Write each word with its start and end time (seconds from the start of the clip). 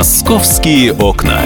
Московские 0.00 0.94
окна. 0.94 1.42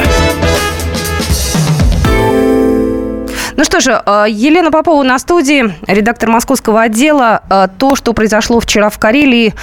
Ну 3.57 3.63
что 3.63 3.81
же, 3.81 4.03
э, 4.05 4.27
Елена 4.29 4.73
Попова 4.73 5.03
на 5.05 5.17
студии, 5.19 5.73
редактор 5.87 6.29
московского 6.29 6.83
отдела. 6.83 7.43
Э, 7.49 7.69
то, 7.79 7.95
что 7.95 8.13
произошло 8.13 8.59
вчера 8.59 8.91
в 8.91 8.99
Карелии, 8.99 9.55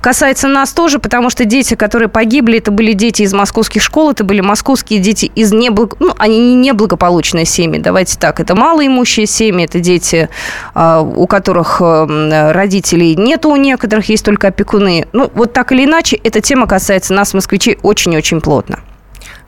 касается 0.00 0.48
нас 0.48 0.72
тоже, 0.72 0.98
потому 0.98 1.28
что 1.28 1.44
дети, 1.44 1.74
которые 1.74 2.08
погибли, 2.08 2.58
это 2.58 2.70
были 2.70 2.92
дети 2.92 3.22
из 3.22 3.34
московских 3.34 3.82
школ, 3.82 4.12
это 4.12 4.24
были 4.24 4.40
московские 4.40 4.98
дети 4.98 5.26
из 5.34 5.52
неблаг... 5.52 5.96
ну, 6.00 6.14
они 6.16 6.38
не 6.38 6.54
неблагополучные 6.54 7.44
семьи, 7.44 7.78
давайте 7.78 8.18
так. 8.18 8.40
Это 8.40 8.54
малоимущие 8.54 9.26
семьи, 9.26 9.66
это 9.66 9.78
дети, 9.78 10.30
э, 10.74 11.12
у 11.14 11.26
которых 11.26 11.80
родителей 11.80 13.14
нету 13.14 13.50
у 13.50 13.56
некоторых, 13.56 14.08
есть 14.08 14.24
только 14.24 14.48
опекуны. 14.48 15.06
Ну, 15.12 15.30
вот 15.34 15.52
так 15.52 15.72
или 15.72 15.84
иначе, 15.84 16.16
эта 16.16 16.40
тема 16.40 16.66
касается 16.66 17.12
нас, 17.12 17.34
москвичей, 17.34 17.78
очень-очень 17.82 18.40
плотно. 18.40 18.80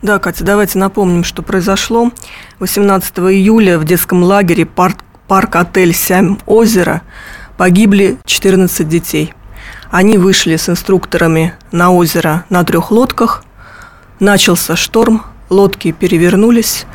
Да, 0.03 0.19
Катя, 0.19 0.43
давайте 0.43 0.77
напомним, 0.77 1.23
что 1.23 1.41
произошло. 1.41 2.11
18 2.59 3.17
июля 3.17 3.79
в 3.79 3.83
детском 3.83 4.21
лагере 4.21 4.65
парк, 4.67 4.97
парк-отель 5.27 5.93
«Сям 5.93 6.39
озеро» 6.45 7.01
погибли 7.57 8.19
14 8.25 8.87
детей. 8.87 9.33
Они 9.89 10.19
вышли 10.19 10.55
с 10.55 10.69
инструкторами 10.69 11.55
на 11.71 11.91
озеро 11.91 12.45
на 12.49 12.63
трех 12.63 12.91
лодках. 12.91 13.43
Начался 14.19 14.75
шторм, 14.75 15.23
лодки 15.49 15.91
перевернулись. 15.91 16.85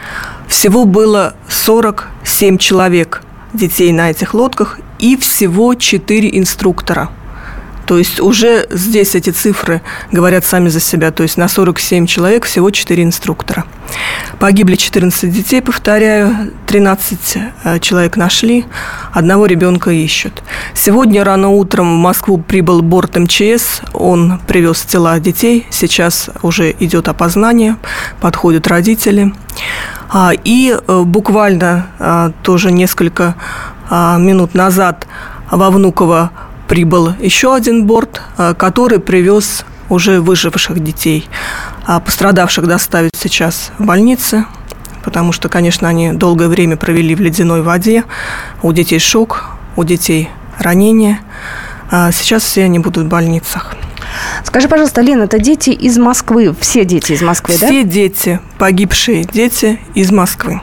Всего 0.46 0.84
было 0.84 1.34
47 1.48 2.56
человек 2.58 3.22
детей 3.52 3.92
на 3.92 4.10
этих 4.10 4.32
лодках 4.32 4.78
и 5.00 5.16
всего 5.16 5.74
4 5.74 6.38
инструктора– 6.38 7.10
то 7.86 7.98
есть 7.98 8.20
уже 8.20 8.66
здесь 8.70 9.14
эти 9.14 9.30
цифры 9.30 9.82
говорят 10.10 10.44
сами 10.44 10.68
за 10.68 10.80
себя. 10.80 11.10
То 11.10 11.22
есть 11.22 11.36
на 11.36 11.48
47 11.48 12.06
человек 12.06 12.44
всего 12.44 12.70
4 12.70 13.02
инструктора. 13.02 13.64
Погибли 14.38 14.76
14 14.76 15.30
детей, 15.30 15.60
повторяю, 15.60 16.52
13 16.66 17.36
э, 17.64 17.78
человек 17.80 18.16
нашли, 18.16 18.64
одного 19.12 19.46
ребенка 19.46 19.90
ищут. 19.90 20.42
Сегодня 20.74 21.24
рано 21.24 21.48
утром 21.48 21.98
в 21.98 22.00
Москву 22.00 22.38
прибыл 22.38 22.82
борт 22.82 23.16
МЧС, 23.16 23.82
он 23.92 24.40
привез 24.46 24.82
тела 24.82 25.18
детей, 25.20 25.66
сейчас 25.70 26.30
уже 26.42 26.74
идет 26.80 27.08
опознание, 27.08 27.76
подходят 28.20 28.66
родители. 28.66 29.34
А, 30.10 30.32
и 30.44 30.74
э, 30.74 31.02
буквально 31.02 31.86
э, 31.98 32.30
тоже 32.42 32.72
несколько 32.72 33.34
минут 33.90 34.54
назад 34.54 35.06
во 35.50 35.70
Внуково 35.70 36.30
прибыл 36.72 37.12
еще 37.20 37.54
один 37.54 37.84
борт, 37.84 38.22
э, 38.38 38.54
который 38.56 38.98
привез 38.98 39.66
уже 39.90 40.22
выживших 40.22 40.82
детей. 40.82 41.28
А 41.84 42.00
пострадавших 42.00 42.66
доставят 42.66 43.14
сейчас 43.14 43.72
в 43.76 43.84
больницы, 43.84 44.46
потому 45.04 45.32
что, 45.32 45.50
конечно, 45.50 45.86
они 45.86 46.14
долгое 46.14 46.48
время 46.48 46.78
провели 46.78 47.14
в 47.14 47.20
ледяной 47.20 47.60
воде. 47.60 48.04
У 48.62 48.72
детей 48.72 48.98
шок, 48.98 49.50
у 49.76 49.84
детей 49.84 50.30
ранения. 50.58 51.20
А 51.90 52.10
сейчас 52.10 52.42
все 52.42 52.64
они 52.64 52.78
будут 52.78 53.04
в 53.04 53.08
больницах. 53.08 53.76
Скажи, 54.42 54.66
пожалуйста, 54.66 55.02
Лена, 55.02 55.24
это 55.24 55.38
дети 55.38 55.68
из 55.68 55.98
Москвы, 55.98 56.56
все 56.58 56.86
дети 56.86 57.12
из 57.12 57.20
Москвы, 57.20 57.56
все 57.56 57.60
да? 57.60 57.66
Все 57.66 57.84
дети, 57.84 58.40
погибшие 58.56 59.24
дети 59.24 59.78
из 59.92 60.10
Москвы. 60.10 60.62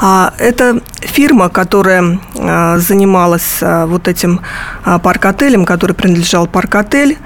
А, 0.00 0.32
это 0.38 0.80
фирма, 1.00 1.48
которая 1.48 2.20
а, 2.38 2.78
занималась 2.78 3.58
а, 3.60 3.86
вот 3.86 4.06
этим 4.06 4.40
парк-отелем, 4.84 5.64
который 5.64 5.94
принадлежал 5.94 6.46
парк-отель, 6.46 7.18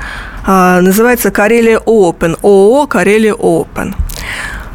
называется 0.46 1.30
Карелия 1.30 1.78
Open, 1.78 2.38
ООО 2.42 2.86
Карелия 2.86 3.34
Open. 3.34 3.94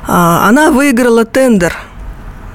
Она 0.07 0.71
выиграла 0.71 1.25
тендер 1.25 1.75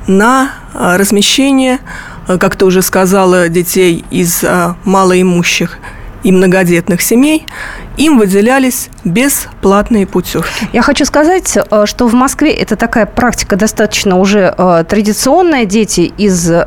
на 0.06 0.52
размещение, 0.72 1.80
как 2.26 2.56
ты 2.56 2.64
уже 2.64 2.80
сказала, 2.80 3.50
детей 3.50 4.02
из 4.10 4.42
малоимущих 4.84 5.76
и 6.22 6.32
многодетных 6.32 7.02
семей– 7.02 7.46
им 7.96 8.18
выделялись 8.18 8.88
бесплатные 9.04 10.06
путевки. 10.06 10.66
Я 10.72 10.82
хочу 10.82 11.04
сказать, 11.04 11.56
э, 11.56 11.84
что 11.86 12.06
в 12.06 12.14
Москве 12.14 12.52
это 12.52 12.76
такая 12.76 13.04
практика 13.04 13.56
достаточно 13.56 14.18
уже 14.18 14.54
э, 14.56 14.84
традиционная. 14.88 15.66
Дети 15.66 16.12
из 16.16 16.50
э, 16.50 16.64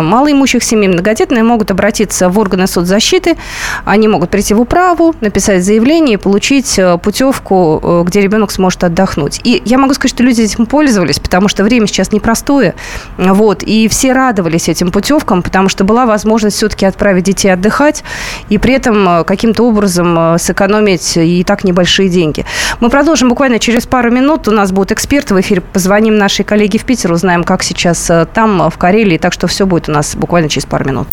малоимущих 0.00 0.62
семей, 0.62 0.88
многодетные, 0.88 1.42
могут 1.42 1.70
обратиться 1.70 2.28
в 2.28 2.38
органы 2.38 2.66
соцзащиты. 2.66 3.36
Они 3.84 4.06
могут 4.06 4.30
прийти 4.30 4.54
в 4.54 4.60
управу, 4.60 5.14
написать 5.20 5.64
заявление 5.64 6.14
и 6.14 6.16
получить 6.16 6.78
путевку, 7.02 8.04
где 8.06 8.20
ребенок 8.20 8.50
сможет 8.52 8.84
отдохнуть. 8.84 9.40
И 9.44 9.62
я 9.64 9.78
могу 9.78 9.94
сказать, 9.94 10.14
что 10.14 10.22
люди 10.22 10.42
этим 10.42 10.66
пользовались, 10.66 11.18
потому 11.18 11.48
что 11.48 11.64
время 11.64 11.86
сейчас 11.86 12.12
непростое. 12.12 12.74
Вот, 13.16 13.62
и 13.62 13.88
все 13.88 14.12
радовались 14.12 14.68
этим 14.68 14.90
путевкам, 14.90 15.42
потому 15.42 15.68
что 15.68 15.84
была 15.84 16.06
возможность 16.06 16.56
все-таки 16.56 16.86
отправить 16.86 17.24
детей 17.24 17.48
отдыхать 17.48 18.04
и 18.48 18.58
при 18.58 18.73
этом 18.74 19.24
каким-то 19.24 19.64
образом 19.64 20.38
сэкономить 20.38 21.16
и 21.16 21.44
так 21.44 21.64
небольшие 21.64 22.08
деньги. 22.08 22.44
Мы 22.80 22.90
продолжим 22.90 23.28
буквально 23.28 23.58
через 23.58 23.86
пару 23.86 24.10
минут. 24.10 24.48
У 24.48 24.50
нас 24.50 24.72
будут 24.72 24.92
эксперты 24.92 25.34
в 25.34 25.40
эфире. 25.40 25.60
Позвоним 25.60 26.16
нашей 26.16 26.44
коллеге 26.44 26.78
в 26.78 26.84
Питер, 26.84 27.12
узнаем, 27.12 27.44
как 27.44 27.62
сейчас 27.62 28.10
э, 28.10 28.26
там, 28.32 28.70
в 28.70 28.78
Карелии. 28.78 29.18
Так 29.18 29.32
что 29.32 29.46
все 29.46 29.66
будет 29.66 29.88
у 29.88 29.92
нас 29.92 30.16
буквально 30.16 30.48
через 30.48 30.66
пару 30.66 30.84
минут. 30.84 31.08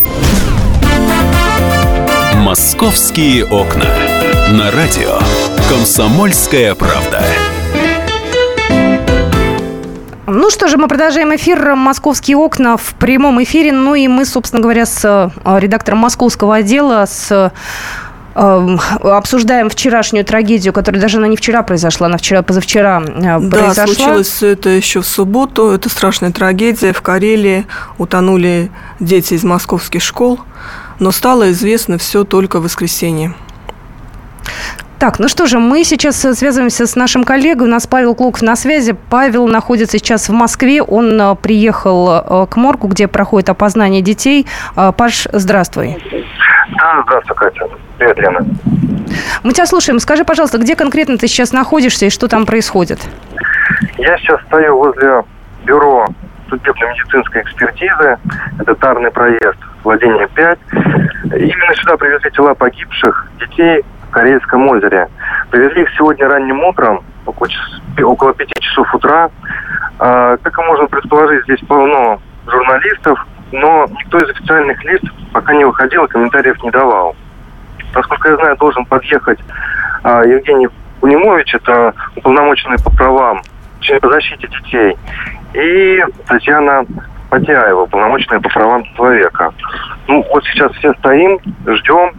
«Московские 2.35 3.45
окна». 3.45 3.85
На 4.51 4.71
радио 4.71 5.19
«Комсомольская 5.69 6.75
правда». 6.75 7.23
Ну 10.41 10.49
что 10.49 10.67
же, 10.67 10.77
мы 10.77 10.87
продолжаем 10.87 11.35
эфир 11.35 11.75
«Московские 11.75 12.35
окна» 12.35 12.75
в 12.75 12.95
прямом 12.95 13.43
эфире. 13.43 13.71
Ну 13.71 13.93
и 13.93 14.07
мы, 14.07 14.25
собственно 14.25 14.59
говоря, 14.59 14.87
с 14.87 15.05
э, 15.05 15.59
редактором 15.59 15.99
московского 15.99 16.55
отдела, 16.55 17.05
с 17.07 17.51
Эм, 18.33 18.79
обсуждаем 19.03 19.69
вчерашнюю 19.69 20.23
трагедию, 20.23 20.71
которая 20.71 21.01
даже 21.01 21.17
она 21.17 21.27
не 21.27 21.35
вчера 21.35 21.63
произошла, 21.63 22.07
она 22.07 22.17
вчера, 22.17 22.41
позавчера 22.41 23.01
э, 23.01 23.39
произошла. 23.49 23.73
Да, 23.73 23.87
случилось 23.87 24.41
это 24.41 24.69
еще 24.69 25.01
в 25.01 25.05
субботу. 25.05 25.69
Это 25.71 25.89
страшная 25.89 26.31
трагедия. 26.31 26.93
В 26.93 27.01
Карелии 27.01 27.67
утонули 27.97 28.71
дети 29.01 29.33
из 29.33 29.43
московских 29.43 30.01
школ, 30.01 30.39
но 30.99 31.11
стало 31.11 31.51
известно 31.51 31.97
все 31.97 32.23
только 32.23 32.59
в 32.59 32.63
воскресенье. 32.63 33.35
Так, 35.01 35.17
ну 35.17 35.27
что 35.27 35.47
же, 35.47 35.57
мы 35.57 35.83
сейчас 35.83 36.15
связываемся 36.21 36.85
с 36.85 36.95
нашим 36.95 37.23
коллегой. 37.23 37.67
У 37.67 37.71
нас 37.71 37.87
Павел 37.87 38.13
Клоков 38.13 38.43
на 38.43 38.55
связи. 38.55 38.95
Павел 39.09 39.47
находится 39.47 39.97
сейчас 39.97 40.29
в 40.29 40.31
Москве. 40.31 40.83
Он 40.83 41.19
э, 41.19 41.35
приехал 41.41 42.43
э, 42.43 42.45
к 42.45 42.55
моргу, 42.55 42.85
где 42.85 43.07
проходит 43.07 43.49
опознание 43.49 44.03
детей. 44.03 44.45
Паш, 44.75 45.27
здравствуй. 45.31 45.97
Да, 46.77 47.01
здравствуй, 47.01 47.35
Катя. 47.35 47.67
Привет, 47.97 48.19
Лена. 48.19 48.45
Мы 49.41 49.53
тебя 49.53 49.65
слушаем. 49.65 49.97
Скажи, 49.97 50.23
пожалуйста, 50.23 50.59
где 50.59 50.75
конкретно 50.75 51.17
ты 51.17 51.27
сейчас 51.27 51.51
находишься 51.51 52.05
и 52.05 52.11
что 52.11 52.27
там 52.27 52.45
происходит? 52.45 52.99
Я 53.97 54.15
сейчас 54.19 54.39
стою 54.41 54.77
возле 54.77 55.23
бюро 55.65 56.09
судебно-медицинской 56.47 57.41
экспертизы. 57.41 58.19
Это 58.59 58.75
Тарный 58.75 59.09
проезд, 59.09 59.57
владение 59.83 60.27
5. 60.27 60.59
Именно 61.23 61.73
сюда 61.73 61.97
привезли 61.97 62.29
тела 62.29 62.53
погибших 62.53 63.31
детей 63.39 63.83
Корейском 64.11 64.67
озере. 64.67 65.07
Привезли 65.49 65.83
их 65.83 65.89
сегодня 65.95 66.27
ранним 66.27 66.63
утром, 66.63 67.03
около 67.25 68.33
5 68.33 68.49
часов 68.59 68.93
утра. 68.93 69.29
А, 69.99 70.37
как 70.37 70.57
и 70.57 70.61
можно 70.61 70.87
предположить, 70.87 71.43
здесь 71.43 71.59
полно 71.67 72.19
журналистов, 72.47 73.25
но 73.51 73.85
никто 73.99 74.17
из 74.19 74.29
официальных 74.29 74.83
лиц 74.83 75.01
пока 75.31 75.53
не 75.53 75.65
выходил 75.65 76.05
и 76.05 76.07
комментариев 76.07 76.61
не 76.63 76.71
давал. 76.71 77.15
Насколько 77.93 78.29
я 78.29 78.35
знаю, 78.37 78.57
должен 78.57 78.85
подъехать 78.85 79.39
а, 80.03 80.23
Евгений 80.23 80.69
Кунимович, 80.99 81.55
это 81.55 81.93
уполномоченный 82.15 82.77
по 82.83 82.91
правам, 82.91 83.41
по 84.01 84.09
защите 84.09 84.47
детей, 84.47 84.97
и 85.53 86.03
Татьяна 86.27 86.85
Потяева, 87.29 87.83
уполномоченная 87.83 88.39
по 88.39 88.49
правам 88.49 88.83
человека. 88.95 89.53
Ну, 90.07 90.25
вот 90.29 90.43
сейчас 90.45 90.71
все 90.73 90.93
стоим, 90.95 91.39
ждем, 91.65 92.13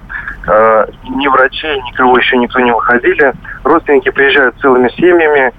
врачей, 1.53 1.81
никого 1.83 2.19
еще 2.19 2.37
никто 2.39 2.61
не 2.61 2.73
выходили. 2.73 3.33
Родственники 3.65 4.11
приезжают 4.11 4.57
целыми 4.61 4.89
семьями. 4.91 5.53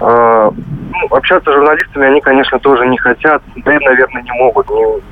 Э, 0.00 0.50
ну, 0.52 1.16
общаться 1.16 1.50
с 1.50 1.54
журналистами 1.54 2.06
они, 2.06 2.20
конечно, 2.20 2.58
тоже 2.58 2.86
не 2.86 2.98
хотят, 2.98 3.42
да 3.56 3.76
и, 3.76 3.84
наверное, 3.84 4.22
не 4.22 4.32
могут, 4.32 4.68
не 4.70 5.02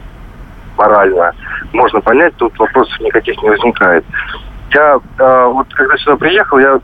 морально 0.77 1.33
можно 1.73 2.01
понять, 2.01 2.35
тут 2.37 2.59
вопросов 2.59 2.99
никаких 3.01 3.41
не 3.43 3.51
возникает. 3.51 4.05
Я 4.73 4.99
э, 5.19 5.45
вот 5.47 5.67
когда 5.75 5.97
сюда 5.97 6.17
приехал, 6.17 6.59
я 6.59 6.81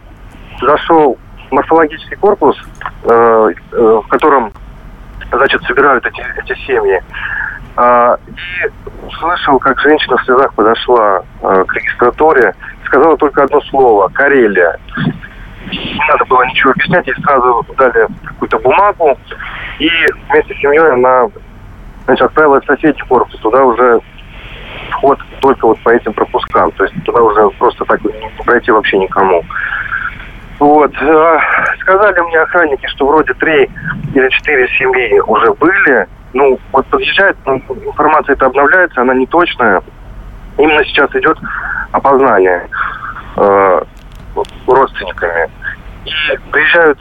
зашел 0.60 1.18
в 1.48 1.52
морфологический 1.52 2.16
корпус, 2.16 2.56
э, 3.04 3.52
э, 3.72 4.00
в 4.04 4.08
котором, 4.08 4.52
значит, 5.30 5.62
собирают 5.64 6.04
эти, 6.06 6.24
эти 6.38 6.58
семьи. 6.66 7.00
Э, 7.76 8.16
и 8.26 9.12
слышал, 9.18 9.58
как 9.58 9.78
женщина 9.80 10.16
в 10.16 10.24
слезах 10.24 10.52
подошла 10.54 11.22
э, 11.42 11.64
к 11.66 11.74
регистратуре, 11.74 12.54
сказала 12.86 13.16
только 13.16 13.42
одно 13.42 13.60
слово– 13.62 14.08
Карелия. 14.14 14.78
надо 16.08 16.24
было 16.26 16.44
ничего 16.44 16.70
объяснять, 16.72 17.06
ей 17.06 17.14
сразу 17.22 17.66
дали 17.76 18.06
какую-то 18.24 18.58
бумагу, 18.58 19.18
и 19.78 19.90
вместе 20.28 20.54
с 20.54 20.58
семьей 20.58 20.92
она 20.92 21.28
значит, 22.04 22.24
отправилась 22.24 22.64
в 22.64 22.66
соседний 22.66 23.02
корпус, 23.08 23.38
туда 23.40 23.64
уже 23.64 24.00
вход 24.90 25.18
только 25.40 25.66
вот 25.66 25.78
по 25.80 25.90
этим 25.90 26.12
пропускам, 26.12 26.70
то 26.72 26.84
есть 26.84 26.94
туда 27.04 27.20
уже 27.20 27.48
просто 27.58 27.84
так 27.84 28.02
не 28.04 28.44
пройти 28.44 28.70
вообще 28.70 28.98
никому. 28.98 29.44
Вот. 30.58 30.92
Э, 31.00 31.38
сказали 31.80 32.18
мне 32.20 32.38
охранники, 32.40 32.86
что 32.86 33.06
вроде 33.06 33.34
три 33.34 33.68
или 34.14 34.28
четыре 34.30 34.66
семьи 34.68 35.20
уже 35.20 35.52
были. 35.54 36.06
Ну, 36.32 36.58
вот 36.72 36.86
подъезжает, 36.86 37.36
информация 37.46 38.34
это 38.34 38.46
обновляется, 38.46 39.02
она 39.02 39.14
не 39.14 39.26
точная. 39.26 39.82
Именно 40.58 40.84
сейчас 40.84 41.14
идет 41.14 41.38
опознание 41.92 42.68
э, 43.36 43.80
родственниками. 44.66 45.50
И 46.04 46.50
приезжают 46.50 46.98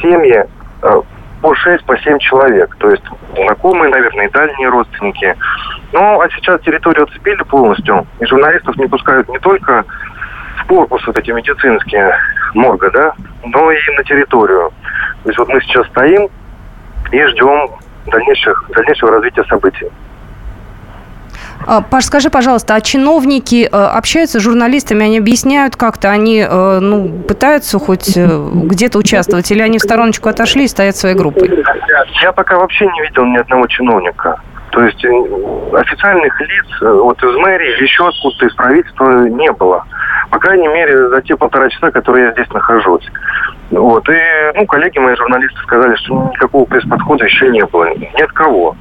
семьи 0.00 0.44
э, 0.82 1.02
по 1.42 1.54
6, 1.54 1.84
по 1.84 1.96
7 1.96 2.18
человек. 2.18 2.74
То 2.78 2.90
есть 2.90 3.04
знакомые, 3.34 3.90
наверное, 3.90 4.26
и 4.26 4.32
дальние 4.32 4.68
родственники. 4.68 5.36
Ну, 5.92 6.20
а 6.20 6.28
сейчас 6.30 6.60
территорию 6.62 7.04
оцепили 7.04 7.42
полностью. 7.44 8.06
И 8.20 8.26
журналистов 8.26 8.76
не 8.76 8.86
пускают 8.86 9.28
не 9.28 9.38
только 9.38 9.84
в 10.58 10.66
корпус 10.66 11.06
вот 11.06 11.18
эти 11.18 11.30
медицинские 11.30 12.12
морга, 12.54 12.90
да, 12.90 13.12
но 13.44 13.70
и 13.70 13.76
на 13.96 14.04
территорию. 14.04 14.72
То 15.22 15.28
есть 15.28 15.38
вот 15.38 15.48
мы 15.48 15.60
сейчас 15.60 15.86
стоим 15.88 16.28
и 17.12 17.24
ждем 17.26 17.70
дальнейших, 18.06 18.70
дальнейшего 18.74 19.12
развития 19.12 19.44
событий. 19.44 19.88
А, 21.66 21.80
Паш, 21.80 22.04
скажи, 22.04 22.30
пожалуйста, 22.30 22.74
а 22.74 22.80
чиновники 22.80 23.68
э, 23.70 23.76
общаются 23.76 24.40
с 24.40 24.42
журналистами, 24.42 25.04
они 25.04 25.18
объясняют 25.18 25.76
как-то, 25.76 26.10
они 26.10 26.46
э, 26.48 26.78
ну, 26.80 27.08
пытаются 27.26 27.78
хоть 27.78 28.16
э, 28.16 28.26
где-то 28.52 28.98
участвовать, 28.98 29.50
или 29.50 29.60
они 29.62 29.78
в 29.78 29.82
стороночку 29.82 30.28
отошли 30.28 30.64
и 30.64 30.68
стоят 30.68 30.96
своей 30.96 31.16
группой? 31.16 31.64
Я 32.22 32.32
пока 32.32 32.58
вообще 32.58 32.86
не 32.86 33.02
видел 33.02 33.24
ни 33.26 33.36
одного 33.36 33.66
чиновника. 33.66 34.40
То 34.70 34.84
есть 34.84 35.02
официальных 35.04 36.38
лиц 36.40 36.66
вот 36.82 37.22
из 37.22 37.36
мэрии 37.36 37.76
или 37.76 37.84
еще 37.84 38.06
откуда-то 38.06 38.46
из 38.46 38.54
правительства 38.54 39.26
не 39.26 39.50
было. 39.52 39.84
По 40.30 40.38
крайней 40.38 40.68
мере, 40.68 41.08
за 41.08 41.22
те 41.22 41.36
полтора 41.36 41.70
часа, 41.70 41.90
которые 41.90 42.26
я 42.26 42.32
здесь 42.32 42.50
нахожусь. 42.50 43.08
Вот. 43.70 44.08
И 44.08 44.12
ну, 44.54 44.66
коллеги 44.66 44.98
мои 44.98 45.16
журналисты 45.16 45.58
сказали, 45.62 45.94
что 45.96 46.30
никакого 46.34 46.64
пресс-подхода 46.66 47.24
еще 47.24 47.48
не 47.48 47.64
было. 47.64 47.88
Ни 47.94 48.22
от 48.22 48.32
кого. 48.32 48.76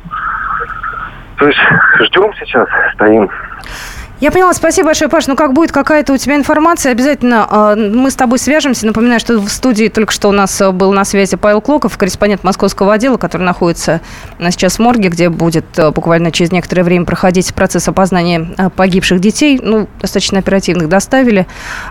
То 1.37 1.47
есть 1.47 1.59
ждем 1.99 2.33
сейчас, 2.39 2.67
стоим. 2.93 3.29
Я 4.21 4.31
поняла, 4.31 4.53
спасибо 4.53 4.87
большое, 4.87 5.09
Паш. 5.09 5.27
Ну, 5.27 5.35
как 5.35 5.51
будет 5.51 5.73
какая-то 5.73 6.13
у 6.13 6.17
тебя 6.17 6.37
информация, 6.37 6.93
обязательно 6.93 7.47
э, 7.51 7.75
мы 7.75 8.09
с 8.09 8.15
тобой 8.15 8.39
свяжемся. 8.39 8.85
Напоминаю, 8.85 9.19
что 9.19 9.39
в 9.39 9.49
студии 9.49 9.89
только 9.89 10.13
что 10.13 10.29
у 10.29 10.31
нас 10.31 10.61
э, 10.61 10.71
был 10.71 10.93
на 10.93 11.03
связи 11.03 11.35
Павел 11.35 11.59
Клоков, 11.59 11.97
корреспондент 11.97 12.41
московского 12.45 12.93
отдела, 12.93 13.17
который 13.17 13.41
находится 13.41 13.99
э, 14.39 14.51
сейчас 14.51 14.77
в 14.77 14.79
морге, 14.79 15.09
где 15.09 15.27
будет 15.27 15.65
э, 15.77 15.91
буквально 15.91 16.31
через 16.31 16.53
некоторое 16.53 16.83
время 16.83 17.03
проходить 17.03 17.53
процесс 17.53 17.89
опознания 17.89 18.53
э, 18.57 18.69
погибших 18.69 19.19
детей. 19.19 19.59
Ну, 19.61 19.89
достаточно 19.99 20.39
оперативных 20.39 20.87
доставили. 20.87 21.45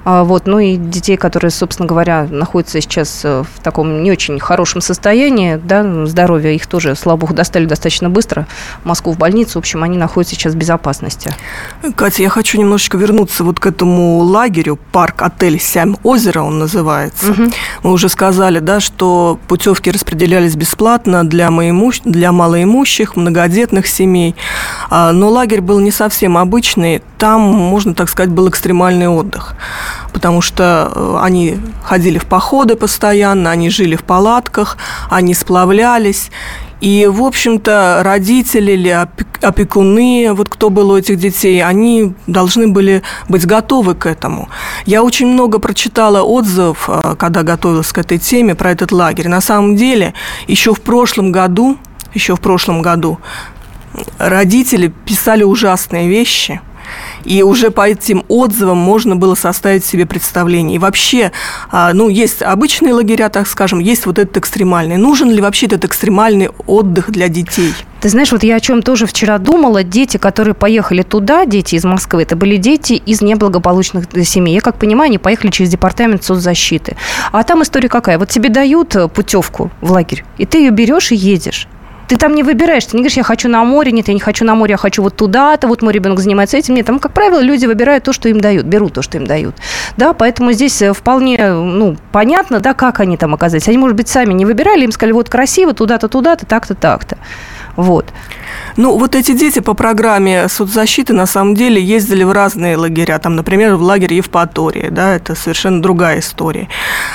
Э, 0.06 0.22
вот, 0.24 0.46
ну 0.46 0.58
и 0.58 0.76
детей, 0.76 1.18
которые, 1.18 1.50
собственно 1.50 1.86
говоря, 1.86 2.26
находятся 2.30 2.80
сейчас 2.80 3.20
э, 3.24 3.42
в 3.42 3.62
таком 3.62 4.02
не 4.02 4.10
очень 4.10 4.40
хорошем 4.40 4.80
состоянии, 4.80 5.60
да, 5.62 6.06
здоровье 6.06 6.54
их 6.54 6.66
тоже, 6.68 6.94
слава 6.94 7.18
богу, 7.18 7.34
достали 7.34 7.66
достаточно 7.66 8.08
быстро 8.08 8.46
Москву 8.82 9.12
в 9.12 9.18
больницу. 9.18 9.52
В 9.54 9.56
общем, 9.58 9.82
они 9.82 9.98
находятся 9.98 10.34
сейчас 10.36 10.54
в 10.54 10.56
безопасности. 10.56 11.34
Катя, 11.94 12.23
я 12.24 12.30
хочу 12.30 12.58
немножечко 12.58 12.96
вернуться 12.96 13.44
вот 13.44 13.60
к 13.60 13.66
этому 13.66 14.18
лагерю, 14.20 14.78
парк-отель 14.92 15.60
«Сям 15.60 15.98
озеро» 16.02 16.40
он 16.40 16.58
называется. 16.58 17.32
Угу. 17.32 17.42
Мы 17.82 17.92
уже 17.92 18.08
сказали, 18.08 18.60
да, 18.60 18.80
что 18.80 19.38
путевки 19.46 19.90
распределялись 19.90 20.56
бесплатно 20.56 21.24
для, 21.24 21.50
моимущ... 21.50 22.00
для 22.04 22.32
малоимущих, 22.32 23.16
многодетных 23.16 23.86
семей. 23.86 24.34
А, 24.88 25.12
но 25.12 25.28
лагерь 25.28 25.60
был 25.60 25.80
не 25.80 25.90
совсем 25.90 26.38
обычный. 26.38 27.02
Там, 27.18 27.42
можно 27.42 27.94
так 27.94 28.08
сказать, 28.08 28.30
был 28.30 28.48
экстремальный 28.48 29.08
отдых. 29.08 29.54
Потому 30.14 30.40
что 30.40 30.90
э, 30.94 31.18
они 31.20 31.58
ходили 31.82 32.16
в 32.16 32.24
походы 32.24 32.74
постоянно, 32.76 33.50
они 33.50 33.68
жили 33.68 33.96
в 33.96 34.02
палатках, 34.02 34.78
они 35.10 35.34
сплавлялись. 35.34 36.30
И, 36.80 37.06
в 37.06 37.22
общем-то, 37.22 38.00
родители 38.02 38.72
или 38.72 39.06
опекуны, 39.40 40.32
вот 40.32 40.48
кто 40.48 40.70
был 40.70 40.90
у 40.90 40.96
этих 40.96 41.18
детей, 41.18 41.62
они 41.62 42.14
должны 42.26 42.68
были 42.68 43.02
быть 43.28 43.46
готовы 43.46 43.94
к 43.94 44.06
этому. 44.06 44.48
Я 44.86 45.02
очень 45.02 45.26
много 45.26 45.58
прочитала 45.58 46.22
отзывов, 46.22 46.88
э, 46.88 47.16
когда 47.18 47.42
готовилась 47.42 47.92
к 47.92 47.98
этой 47.98 48.18
теме, 48.18 48.54
про 48.54 48.70
этот 48.70 48.92
лагерь. 48.92 49.28
На 49.28 49.40
самом 49.40 49.76
деле, 49.76 50.14
еще 50.48 50.74
в 50.74 50.80
прошлом 50.80 51.32
году, 51.32 51.76
еще 52.12 52.36
в 52.36 52.40
прошлом 52.40 52.82
году 52.82 53.18
родители 54.18 54.92
писали 55.04 55.44
ужасные 55.44 56.08
вещи– 56.08 56.60
и 57.24 57.42
уже 57.42 57.70
по 57.70 57.88
этим 57.88 58.24
отзывам 58.28 58.78
можно 58.78 59.16
было 59.16 59.34
составить 59.34 59.84
себе 59.84 60.06
представление. 60.06 60.76
И 60.76 60.78
вообще, 60.78 61.32
а, 61.70 61.92
ну, 61.92 62.08
есть 62.08 62.42
обычные 62.42 62.94
лагеря, 62.94 63.28
так 63.28 63.46
скажем, 63.46 63.78
есть 63.78 64.06
вот 64.06 64.18
этот 64.18 64.36
экстремальный. 64.36 64.96
Нужен 64.96 65.30
ли 65.30 65.40
вообще 65.40 65.66
этот 65.66 65.84
экстремальный 65.84 66.50
отдых 66.66 67.10
для 67.10 67.28
детей? 67.28 67.72
Ты 68.00 68.10
знаешь, 68.10 68.32
вот 68.32 68.42
я 68.42 68.56
о 68.56 68.60
чем 68.60 68.82
тоже 68.82 69.06
вчера 69.06 69.38
думала. 69.38 69.82
Дети, 69.82 70.18
которые 70.18 70.52
поехали 70.54 71.02
туда, 71.02 71.46
дети 71.46 71.74
из 71.74 71.84
Москвы, 71.84 72.22
это 72.22 72.36
были 72.36 72.58
дети 72.58 72.92
из 72.92 73.22
неблагополучных 73.22 74.04
семей. 74.26 74.54
Я 74.54 74.60
как 74.60 74.78
понимаю, 74.78 75.08
они 75.08 75.18
поехали 75.18 75.50
через 75.50 75.70
департамент 75.70 76.22
соцзащиты. 76.22 76.96
А 77.32 77.42
там 77.44 77.62
история 77.62 77.88
какая? 77.88 78.18
Вот 78.18 78.28
тебе 78.28 78.50
дают 78.50 78.94
путевку 79.14 79.70
в 79.80 79.90
лагерь, 79.90 80.24
и 80.36 80.44
ты 80.44 80.58
ее 80.58 80.70
берешь 80.70 81.12
и 81.12 81.16
едешь. 81.16 81.66
Ты 82.08 82.16
там 82.16 82.34
не 82.34 82.42
выбираешь, 82.42 82.84
ты 82.84 82.96
не 82.96 83.02
говоришь, 83.02 83.16
я 83.16 83.22
хочу 83.22 83.48
на 83.48 83.64
море, 83.64 83.92
нет, 83.92 84.08
я 84.08 84.14
не 84.14 84.20
хочу 84.20 84.44
на 84.44 84.54
море, 84.54 84.72
я 84.72 84.76
хочу 84.76 85.02
вот 85.02 85.16
туда-то, 85.16 85.68
вот 85.68 85.82
мой 85.82 85.92
ребенок 85.92 86.20
занимается 86.20 86.56
этим. 86.56 86.74
Нет, 86.74 86.86
там, 86.86 86.98
как 86.98 87.12
правило, 87.12 87.40
люди 87.40 87.66
выбирают 87.66 88.04
то, 88.04 88.12
что 88.12 88.28
им 88.28 88.40
дают, 88.40 88.66
берут 88.66 88.94
то, 88.94 89.02
что 89.02 89.18
им 89.18 89.26
дают. 89.26 89.54
Да, 89.96 90.12
поэтому 90.12 90.52
здесь 90.52 90.82
э, 90.82 90.92
вполне, 90.92 91.52
ну, 91.52 91.96
понятно, 92.12 92.60
да, 92.60 92.74
как 92.74 93.00
они 93.00 93.16
там 93.16 93.34
оказались. 93.34 93.68
Они, 93.68 93.78
может 93.78 93.96
быть, 93.96 94.08
сами 94.08 94.32
не 94.34 94.44
выбирали, 94.44 94.84
им 94.84 94.92
сказали, 94.92 95.12
вот 95.12 95.28
красиво, 95.28 95.72
туда-то, 95.72 96.08
туда-то, 96.08 96.46
так-то, 96.46 96.74
так-то. 96.74 97.16
Вот. 97.76 98.12
Ну, 98.76 98.98
вот 98.98 99.14
эти 99.14 99.32
дети 99.32 99.60
по 99.60 99.74
программе 99.74 100.48
соцзащиты 100.48 101.12
на 101.12 101.26
самом 101.26 101.54
деле 101.54 101.82
ездили 101.82 102.24
в 102.24 102.32
разные 102.32 102.76
лагеря. 102.76 103.18
Там, 103.18 103.36
например, 103.36 103.76
в 103.76 103.82
лагерь 103.82 104.14
Евпатории, 104.14 104.88
да, 104.90 105.14
это 105.14 105.34
совершенно 105.34 105.80
другая 105.80 106.18
история. 106.20 106.68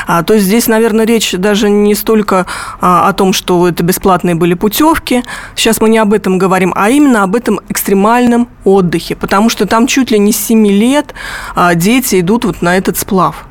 А, 0.08 0.24
то 0.24 0.34
есть 0.34 0.46
здесь, 0.46 0.68
наверное, 0.68 1.06
речь 1.06 1.34
даже 1.34 1.70
не 1.70 1.96
столько 1.96 2.46
а, 2.80 3.08
о 3.10 3.14
том, 3.14 3.34
что 3.34 3.68
это 3.68 3.84
бесплатные 3.84 4.36
были 4.36 4.54
путевки, 4.54 5.24
сейчас 5.56 5.82
мы 5.82 5.90
не 5.90 5.98
об 5.98 6.14
этом 6.14 6.38
говорим, 6.38 6.74
а 6.76 6.90
именно 6.90 7.24
об 7.24 7.36
этом 7.36 7.60
экстремальном 7.70 8.48
отдыхе, 8.64 9.16
потому 9.16 9.50
что 9.50 9.66
там 9.66 9.88
чуть 9.88 10.12
ли 10.12 10.20
не 10.20 10.32
с 10.32 10.38
7 10.38 10.66
лет 10.68 11.14
а, 11.56 11.76
дети 11.76 12.20
идут 12.20 12.46
вот 12.46 12.62
на 12.62 12.78
этот 12.78 12.98
сплав. 12.98 13.49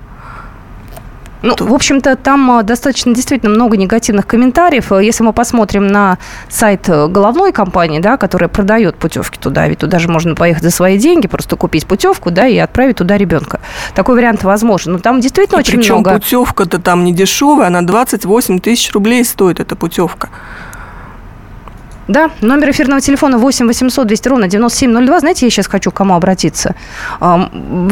Ну, 1.42 1.54
в 1.58 1.72
общем-то, 1.72 2.16
там 2.16 2.58
э, 2.58 2.62
достаточно 2.62 3.14
действительно 3.14 3.50
много 3.50 3.76
негативных 3.76 4.26
комментариев. 4.26 4.90
Э, 4.92 5.04
если 5.04 5.22
мы 5.22 5.32
посмотрим 5.32 5.86
на 5.86 6.18
сайт 6.48 6.88
э, 6.88 7.06
головной 7.06 7.52
компании, 7.52 8.00
да, 8.00 8.16
которая 8.16 8.48
продает 8.48 8.96
путевки 8.96 9.38
туда, 9.38 9.68
ведь 9.68 9.78
туда 9.78 9.98
же 9.98 10.08
можно 10.08 10.34
поехать 10.34 10.64
за 10.64 10.70
свои 10.70 10.98
деньги, 10.98 11.28
просто 11.28 11.56
купить 11.56 11.86
путевку, 11.86 12.30
да, 12.30 12.46
и 12.46 12.58
отправить 12.58 12.96
туда 12.96 13.16
ребенка. 13.16 13.60
Такой 13.94 14.16
вариант 14.16 14.42
возможен. 14.42 14.92
Но 14.92 14.98
там 14.98 15.20
действительно 15.20 15.58
и 15.58 15.60
очень 15.60 15.78
причем 15.78 15.94
много... 15.96 16.14
путевка-то 16.14 16.80
там 16.80 17.04
не 17.04 17.12
дешевая, 17.12 17.68
она 17.68 17.82
28 17.82 18.58
тысяч 18.58 18.92
рублей 18.92 19.24
стоит, 19.24 19.60
эта 19.60 19.76
путевка. 19.76 20.30
Да, 22.08 22.30
номер 22.40 22.70
эфирного 22.70 23.02
телефона 23.02 23.38
8 23.38 23.66
800 23.66 24.06
200 24.06 24.28
ровно 24.28 24.48
9702. 24.48 25.20
Знаете, 25.20 25.46
я 25.46 25.50
сейчас 25.50 25.66
хочу 25.66 25.90
к 25.90 25.94
кому 25.94 26.14
обратиться. 26.14 26.74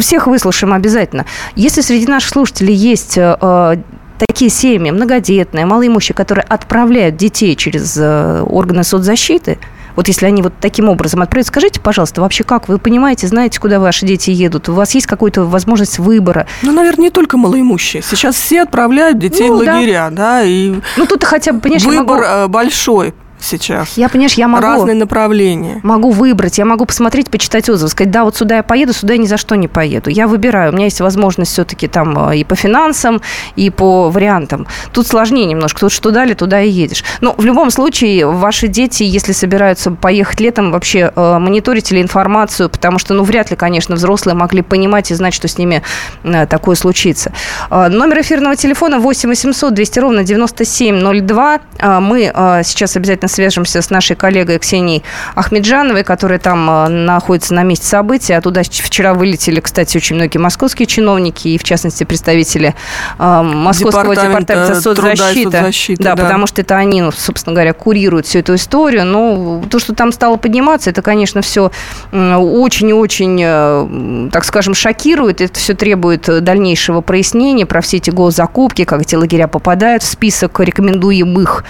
Всех 0.01 0.27
выслушаем 0.27 0.73
обязательно. 0.73 1.27
Если 1.55 1.83
среди 1.83 2.07
наших 2.07 2.31
слушателей 2.31 2.75
есть 2.75 3.19
э, 3.19 3.77
такие 4.19 4.51
семьи, 4.51 4.91
многодетные, 4.91 5.67
малоимущие, 5.67 6.15
которые 6.15 6.45
отправляют 6.45 7.17
детей 7.17 7.55
через 7.57 7.97
э, 7.99 8.43
органы 8.43 8.85
соцзащиты, 8.85 9.59
вот 9.97 10.09
если 10.09 10.27
они 10.27 10.43
вот 10.43 10.53
таким 10.61 10.89
образом 10.89 11.23
отправят, 11.23 11.47
скажите, 11.47 11.81
пожалуйста, 11.81 12.21
вообще 12.21 12.45
как? 12.45 12.69
Вы 12.69 12.79
понимаете, 12.79 13.27
знаете, 13.27 13.59
куда 13.59 13.81
ваши 13.81 14.07
дети 14.07 14.31
едут? 14.31 14.69
У 14.69 14.75
вас 14.75 14.95
есть 14.95 15.07
какая-то 15.07 15.45
возможность 15.45 15.99
выбора? 15.99 16.47
Ну, 16.63 16.73
наверное, 16.73 17.05
не 17.05 17.11
только 17.11 17.37
малоимущие. 17.39 18.03
Сейчас 18.03 18.37
все 18.37 18.63
отправляют 18.63 19.19
детей 19.19 19.49
ну, 19.49 19.55
в 19.55 19.59
лагеря, 19.59 20.09
да, 20.11 20.41
да 20.41 20.43
и... 20.43 20.75
Ну, 20.97 21.07
тут 21.07 21.25
хотя 21.25 21.53
бы, 21.53 21.61
понимаешь, 21.61 21.85
Выбор 21.85 22.21
могу... 22.21 22.23
Э, 22.23 22.47
большой 22.47 23.15
сейчас. 23.41 23.97
Я, 23.97 24.09
понимаешь, 24.09 24.35
я 24.35 24.49
могу... 24.49 24.65
Разные 24.65 24.95
направления. 24.95 25.81
Могу 25.83 26.11
выбрать, 26.11 26.59
я 26.59 26.65
могу 26.65 26.87
посмотреть, 26.87 27.31
почитать 27.31 27.69
отзывы, 27.69 27.91
сказать, 27.91 28.11
да, 28.11 28.25
вот 28.25 28.37
сюда 28.37 28.57
я 28.57 28.63
поеду, 28.63 28.93
сюда 28.93 29.15
я 29.15 29.19
ни 29.19 29.27
за 29.27 29.37
что 29.37 29.55
не 29.55 29.69
поеду. 29.69 30.11
Я 30.11 30.27
выбираю. 30.27 30.73
У 30.73 30.75
меня 30.75 30.85
есть 30.85 31.01
возможность 31.01 31.53
все-таки 31.53 31.89
там 31.89 32.31
э, 32.31 32.39
и 32.39 32.45
по 32.45 32.55
финансам, 32.55 33.21
и 33.57 33.71
по 33.71 34.11
вариантам. 34.11 34.67
Тут 34.93 35.07
сложнее 35.07 35.47
немножко. 35.47 35.81
Тут 35.81 35.93
что 35.93 36.11
дали, 36.11 36.35
туда 36.35 36.61
и 36.63 36.69
едешь. 36.69 37.05
Но 37.21 37.35
в 37.37 37.45
любом 37.45 37.71
случае, 37.71 38.27
ваши 38.27 38.69
дети, 38.69 39.03
если 39.03 39.33
собираются 39.33 39.91
поехать 39.91 40.41
летом, 40.41 40.73
вообще 40.73 41.13
э, 41.15 41.39
мониторите 41.39 41.95
ли 41.95 42.03
информацию, 42.03 42.69
потому 42.69 42.99
что, 42.99 43.15
ну, 43.15 43.23
вряд 43.23 43.51
ли, 43.51 43.57
конечно, 43.57 43.95
взрослые 43.95 44.35
могли 44.35 44.63
понимать 44.63 45.11
и 45.11 45.15
знать, 45.15 45.35
что 45.35 45.49
с 45.49 45.59
ними 45.59 45.83
э, 46.25 46.47
такое 46.47 46.77
случится. 46.77 47.33
Э, 47.71 47.89
номер 47.89 48.21
эфирного 48.21 48.57
телефона 48.57 48.99
8 48.99 49.29
800 49.29 49.75
200 49.75 49.99
ровно 49.99 50.25
9702. 50.25 51.61
Э, 51.79 52.01
мы 52.01 52.33
э, 52.35 52.63
сейчас 52.65 52.97
обязательно 52.97 53.26
свяжемся 53.29 53.83
с 53.83 53.91
нашей 53.91 54.17
коллегой 54.17 54.59
Ксенией 54.59 55.03
Ахмеджановой, 55.35 56.05
которая 56.05 56.39
там 56.39 56.69
э, 56.69 56.89
находится 56.89 57.55
на 57.55 57.63
месте 57.63 57.87
события. 57.87 58.37
Оттуда 58.37 58.63
вчера 58.63 59.15
вылетели, 59.15 59.61
кстати, 59.61 59.97
очень 59.97 60.17
многие 60.17 60.39
московские 60.39 60.87
чиновники 60.87 61.49
и, 61.49 61.59
в 61.59 61.65
частности, 61.65 62.05
представители 62.05 62.75
э, 63.19 63.43
Московского 63.43 64.15
департамента, 64.15 64.55
департамента 64.55 64.81
соцзащиты. 64.81 65.51
соцзащиты 65.51 66.03
да, 66.03 66.15
да, 66.15 66.23
потому 66.25 66.47
что 66.47 66.61
это 66.63 66.77
они, 66.77 67.03
ну, 67.03 67.13
собственно 67.13 67.55
говоря, 67.55 67.73
курируют 67.73 68.27
всю 68.27 68.41
эту 68.41 68.55
историю. 68.55 69.05
Но 69.05 69.63
то, 69.71 69.79
что 69.79 69.95
там 69.95 70.13
стало 70.13 70.37
подниматься, 70.37 70.91
это, 70.91 71.03
конечно, 71.03 71.43
все 71.43 71.71
очень 72.13 72.91
и 72.91 72.93
очень, 72.93 73.41
э, 73.43 74.29
так 74.33 74.45
скажем, 74.45 74.75
шокирует. 74.75 75.41
Это 75.41 75.59
все 75.59 75.75
требует 75.75 76.29
дальнейшего 76.43 77.01
прояснения 77.01 77.67
про 77.67 77.81
все 77.81 77.99
эти 77.99 78.11
госзакупки, 78.11 78.85
как 78.85 79.03
эти 79.03 79.15
лагеря 79.15 79.49
попадают 79.49 80.03
в 80.03 80.07
список 80.07 80.61
рекомендуемых 80.61 81.65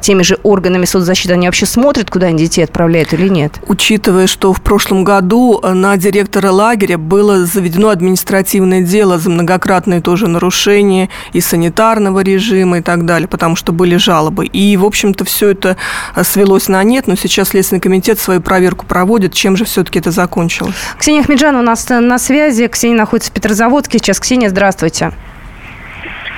теми 0.00 0.22
же 0.22 0.38
органами 0.42 0.84
соцзащиты 0.84 0.99
соцзащиты, 1.00 1.34
они 1.34 1.46
вообще 1.46 1.66
смотрят, 1.66 2.10
куда 2.10 2.28
они 2.28 2.38
детей 2.38 2.62
отправляют 2.62 3.12
или 3.12 3.28
нет? 3.28 3.54
Учитывая, 3.66 4.26
что 4.26 4.52
в 4.52 4.60
прошлом 4.60 5.04
году 5.04 5.60
на 5.62 5.96
директора 5.96 6.50
лагеря 6.50 6.98
было 6.98 7.44
заведено 7.44 7.88
административное 7.88 8.82
дело 8.82 9.18
за 9.18 9.30
многократные 9.30 10.00
тоже 10.00 10.28
нарушения 10.28 11.08
и 11.32 11.40
санитарного 11.40 12.20
режима 12.20 12.78
и 12.78 12.82
так 12.82 13.04
далее, 13.04 13.28
потому 13.28 13.56
что 13.56 13.72
были 13.72 13.96
жалобы. 13.96 14.46
И, 14.46 14.76
в 14.76 14.84
общем-то, 14.84 15.24
все 15.24 15.50
это 15.50 15.76
свелось 16.22 16.68
на 16.68 16.82
нет, 16.82 17.06
но 17.06 17.16
сейчас 17.16 17.48
Следственный 17.48 17.80
комитет 17.80 18.18
свою 18.18 18.40
проверку 18.40 18.86
проводит. 18.86 19.34
Чем 19.34 19.56
же 19.56 19.64
все-таки 19.64 19.98
это 19.98 20.10
закончилось? 20.10 20.74
Ксения 20.98 21.22
Ахмеджан 21.22 21.56
у 21.56 21.62
нас 21.62 21.88
на 21.88 22.18
связи. 22.18 22.68
Ксения 22.68 22.96
находится 22.96 23.30
в 23.30 23.34
Петрозаводске. 23.34 23.98
Сейчас, 23.98 24.20
Ксения, 24.20 24.48
здравствуйте. 24.48 25.12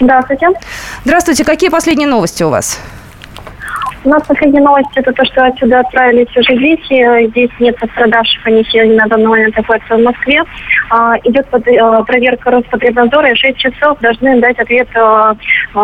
Здравствуйте. 0.01 0.49
Здравствуйте. 1.05 1.45
Какие 1.45 1.71
последние 1.71 2.09
новости 2.09 2.43
у 2.43 2.49
вас? 2.49 2.79
У 4.05 4.09
нас 4.09 4.27
последняя 4.27 4.61
новость 4.61 4.89
это 4.97 5.13
то, 5.13 5.25
что 5.25 5.45
отсюда 5.45 5.79
отправились 5.79 6.37
уже 6.37 6.57
дети. 6.57 7.29
Здесь 7.29 7.51
нет 7.61 7.79
пострадавших, 7.79 8.45
они 8.47 8.65
все 8.65 8.85
на 8.85 9.07
данный 9.07 9.29
момент 9.29 9.57
находятся 9.57 9.97
в 9.97 10.03
Москве. 10.03 10.43
А, 10.91 11.15
идет 11.23 11.47
под, 11.49 11.69
а, 11.69 12.03
проверка 12.03 12.51
Роспотребнадзора, 12.51 13.31
и 13.31 13.37
6 13.37 13.57
часов 13.59 14.01
должны 14.01 14.41
дать 14.41 14.59
ответ 14.59 14.89
а, 14.97 15.37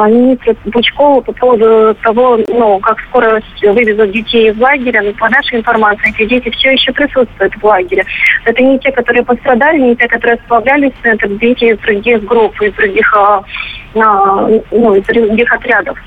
министру 0.09 0.57
Пучкову 0.73 1.23
по 1.23 1.33
поводу 1.33 1.95
того, 2.03 2.41
ну, 2.49 2.81
как 2.81 2.99
скоро 3.03 3.41
вывезут 3.63 4.11
детей 4.11 4.51
из 4.51 4.59
лагеря. 4.59 5.03
Но 5.03 5.13
по 5.13 5.29
нашей 5.29 5.59
информации, 5.59 6.11
эти 6.11 6.29
дети 6.29 6.51
все 6.51 6.73
еще 6.73 6.91
присутствуют 6.91 7.55
в 7.55 7.65
лагере. 7.65 8.05
Это 8.45 8.61
не 8.61 8.81
те, 8.81 8.91
которые 8.91 9.25
пострадали, 9.25 9.79
не 9.79 9.95
те, 9.95 10.09
которые 10.09 10.39
сплавлялись, 10.45 10.93
это 11.05 11.29
дети 11.29 11.67
из 11.67 11.79
других 11.79 12.25
групп, 12.25 12.61
из 12.61 12.73
других, 12.73 13.15
а, 14.01 14.47
а, 14.47 14.49
ну, 14.71 14.95
из 14.95 15.05
других 15.05 15.53
отрядов. 15.53 15.99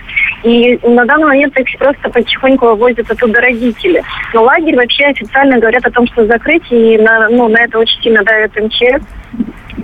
И 0.43 0.79
на 0.83 1.05
данный 1.05 1.27
момент 1.27 1.57
их 1.59 1.67
просто 1.77 2.09
потихоньку 2.09 2.65
вывозят 2.65 3.09
оттуда 3.09 3.41
родители. 3.41 4.03
Но 4.33 4.43
лагерь 4.43 4.75
вообще 4.75 5.05
официально 5.05 5.59
говорят 5.59 5.85
о 5.85 5.91
том, 5.91 6.07
что 6.07 6.25
закрыть, 6.25 6.63
и 6.71 6.97
на, 6.97 7.29
ну, 7.29 7.47
на 7.47 7.63
это 7.63 7.79
очень 7.79 8.01
сильно 8.01 8.23
давят 8.23 8.55
МЧС 8.55 9.05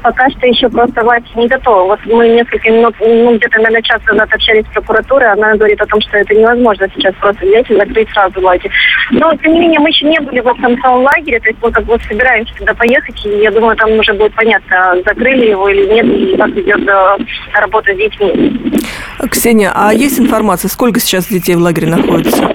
пока 0.02 0.30
что 0.30 0.48
еще 0.48 0.70
просто 0.70 1.04
власти 1.04 1.30
не 1.36 1.48
готова. 1.48 1.84
Вот 1.84 2.00
мы 2.06 2.28
несколько 2.30 2.70
минут, 2.70 2.96
ну, 3.00 3.36
где-то, 3.36 3.58
наверное, 3.58 3.82
час 3.82 4.02
назад 4.06 4.30
общались 4.34 4.66
с 4.66 4.74
прокуратурой, 4.74 5.32
она 5.32 5.56
говорит 5.56 5.82
о 5.82 5.86
том, 5.86 6.02
что 6.02 6.18
это 6.18 6.34
невозможно 6.34 6.88
сейчас 6.96 7.14
просто 7.16 7.46
взять 7.46 7.70
и 7.70 7.76
закрыть 7.76 8.10
сразу 8.12 8.42
лагерь. 8.42 8.72
Но, 9.12 9.34
тем 9.36 9.54
не 9.54 9.60
менее, 9.60 9.80
мы 9.80 9.90
еще 9.90 10.06
не 10.06 10.20
были 10.20 10.40
в 10.40 10.48
этом 10.48 10.80
самом 10.82 11.04
лагере, 11.04 11.40
то 11.40 11.50
есть 11.50 11.62
мы 11.62 11.72
как 11.72 11.86
бы 11.86 11.98
собираемся 12.08 12.54
туда 12.56 12.74
поехать, 12.74 13.26
и 13.26 13.30
я 13.30 13.52
думаю, 13.52 13.76
там 13.76 13.92
уже 13.92 14.14
будет 14.14 14.34
понятно, 14.34 14.96
закрыли 15.06 15.52
его 15.52 15.70
или 15.70 15.86
нет, 15.88 16.06
и 16.06 16.38
как 16.38 16.50
идет 16.50 16.88
э, 16.88 17.18
работа 17.60 17.94
с 17.94 17.98
детьми. 17.98 18.82
Ксения, 19.30 19.72
а 19.74 19.94
есть 19.94 20.20
информация, 20.20 20.70
сколько 20.70 21.00
сейчас 21.00 21.28
детей 21.28 21.56
в 21.56 21.60
лагере 21.60 21.88
находится? 21.88 22.54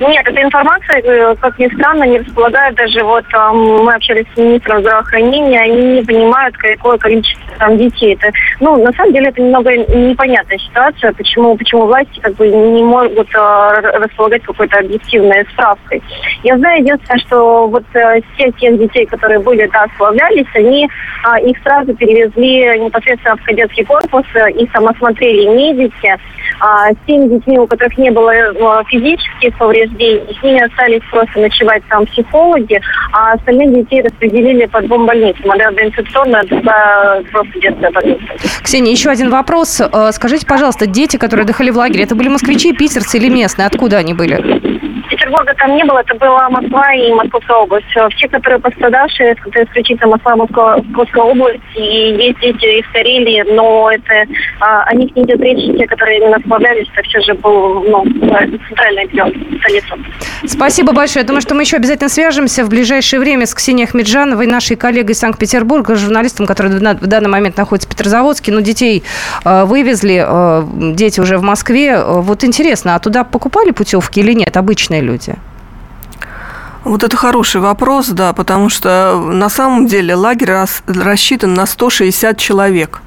Нет, 0.00 0.26
эта 0.26 0.42
информация, 0.42 1.00
э, 1.02 1.34
как 1.36 1.58
ни 1.58 1.68
странно, 1.74 2.04
не 2.04 2.18
располагает 2.18 2.74
даже 2.74 3.04
вот 3.04 3.24
мы 3.52 3.94
общались 3.94 4.26
с 4.34 4.38
министром 4.38 4.80
здравоохранения, 4.80 5.60
они 5.60 5.82
не 5.96 6.02
понимают, 6.02 6.56
какое 6.56 6.98
количество 6.98 7.44
там 7.58 7.78
детей. 7.78 8.14
Это, 8.14 8.30
ну, 8.60 8.82
на 8.82 8.92
самом 8.92 9.12
деле 9.12 9.28
это 9.28 9.40
немного 9.40 9.76
непонятная 9.76 10.58
ситуация, 10.58 11.12
почему, 11.12 11.56
почему 11.56 11.86
власти 11.86 12.20
как 12.20 12.34
бы 12.34 12.48
не 12.48 12.82
могут 12.82 13.28
э, 13.34 13.98
располагать 13.98 14.42
какой-то 14.42 14.78
объективной 14.80 15.44
справкой. 15.52 16.02
Я 16.42 16.58
знаю 16.58 16.82
единственное, 16.82 17.18
что 17.20 17.68
вот 17.68 17.84
э, 17.94 18.20
все 18.34 18.52
семь 18.60 18.78
детей, 18.78 19.06
которые 19.06 19.40
были, 19.40 19.68
да, 19.72 19.86
сплавлялись, 19.94 20.46
они 20.54 20.86
э, 20.86 21.48
их 21.48 21.56
сразу 21.62 21.94
перевезли 21.94 22.78
непосредственно 22.80 23.36
в 23.36 23.42
кадетский 23.42 23.84
корпус, 23.84 24.24
э, 24.34 24.50
и 24.52 24.68
самосмотрели 24.70 25.46
медики. 25.46 26.16
А 26.60 26.90
семь 27.06 27.28
детей, 27.28 27.58
у 27.58 27.66
которых 27.66 27.96
не 27.98 28.10
было 28.10 28.84
физических 28.88 29.56
повреждений, 29.58 29.93
с 29.98 30.42
ними 30.42 30.64
остались 30.64 31.02
просто 31.10 31.40
ночевать 31.40 31.82
там 31.88 32.06
психологи, 32.06 32.80
а 33.12 33.32
остальных 33.32 33.74
детей 33.74 34.02
распределили 34.02 34.66
по 34.66 34.80
двум 34.82 35.06
больницам. 35.06 35.50
Одна 35.50 35.64
инфекционная, 35.82 36.42
другая 36.44 37.22
просто 37.32 37.60
детская 37.60 37.90
больница. 37.90 38.24
Ксения, 38.62 38.92
еще 38.92 39.10
один 39.10 39.30
вопрос. 39.30 39.80
Э, 39.80 40.10
скажите, 40.12 40.46
пожалуйста, 40.46 40.86
дети, 40.86 41.16
которые 41.16 41.44
отдыхали 41.44 41.70
в 41.70 41.76
лагере, 41.76 42.04
это 42.04 42.14
были 42.14 42.28
москвичи, 42.28 42.72
питерцы 42.72 43.18
или 43.18 43.28
местные? 43.28 43.66
Откуда 43.66 43.98
они 43.98 44.14
были? 44.14 44.84
Петербурга 45.34 45.54
там 45.58 45.76
не 45.76 45.84
было, 45.84 45.98
это 46.00 46.14
была 46.14 46.48
Москва 46.48 46.94
и 46.94 47.12
Московская 47.12 47.56
область. 47.56 47.86
Все, 48.16 48.28
которые 48.28 48.60
пострадавшие, 48.60 49.30
это 49.30 49.64
исключительно 49.64 50.08
Москва, 50.08 50.36
Московская 50.36 51.22
область, 51.22 51.60
и 51.74 51.82
есть 51.82 52.38
дети 52.40 52.80
из 52.80 52.86
Карелии, 52.92 53.44
но 53.54 53.90
это 53.90 54.30
а, 54.60 54.82
о 54.84 54.94
них 54.94 55.14
не 55.16 55.24
идет 55.24 55.40
речь, 55.40 55.76
те, 55.78 55.86
которые 55.86 56.20
именно 56.20 56.38
сплавлялись, 56.40 56.88
это 56.94 57.02
все 57.08 57.20
же 57.20 57.34
был 57.34 57.82
ну, 57.82 58.04
центральный 58.68 59.04
регион, 59.04 59.32
столица. 59.60 59.96
Спасибо 60.46 60.92
большое. 60.92 61.22
Я 61.22 61.26
думаю, 61.26 61.42
что 61.42 61.54
мы 61.54 61.62
еще 61.62 61.76
обязательно 61.76 62.08
свяжемся 62.08 62.64
в 62.64 62.68
ближайшее 62.68 63.20
время 63.20 63.46
с 63.46 63.54
Ксенией 63.54 63.86
Ахмеджановой, 63.88 64.46
нашей 64.46 64.76
коллегой 64.76 65.12
из 65.12 65.18
Санкт-Петербурга, 65.18 65.96
журналистом, 65.96 66.46
который 66.46 66.70
в 66.70 67.06
данный 67.06 67.28
момент 67.28 67.56
находится 67.56 67.88
в 67.88 67.92
Петрозаводске. 67.92 68.52
Но 68.52 68.60
детей 68.60 69.02
э, 69.44 69.64
вывезли, 69.64 70.24
э, 70.26 70.94
дети 70.94 71.20
уже 71.20 71.38
в 71.38 71.42
Москве. 71.42 72.02
Вот 72.04 72.44
интересно, 72.44 72.94
а 72.94 72.98
туда 72.98 73.24
покупали 73.24 73.70
путевки 73.70 74.20
или 74.20 74.32
нет, 74.32 74.56
обычные 74.56 75.00
люди? 75.00 75.23
Вот 76.84 77.02
это 77.02 77.16
хороший 77.16 77.60
вопрос, 77.60 78.08
да, 78.08 78.32
потому 78.32 78.68
что 78.68 79.18
на 79.18 79.48
самом 79.48 79.86
деле 79.86 80.14
лагерь 80.14 80.52
рассчитан 80.86 81.54
на 81.54 81.64
160 81.66 82.36
человек. 82.36 83.00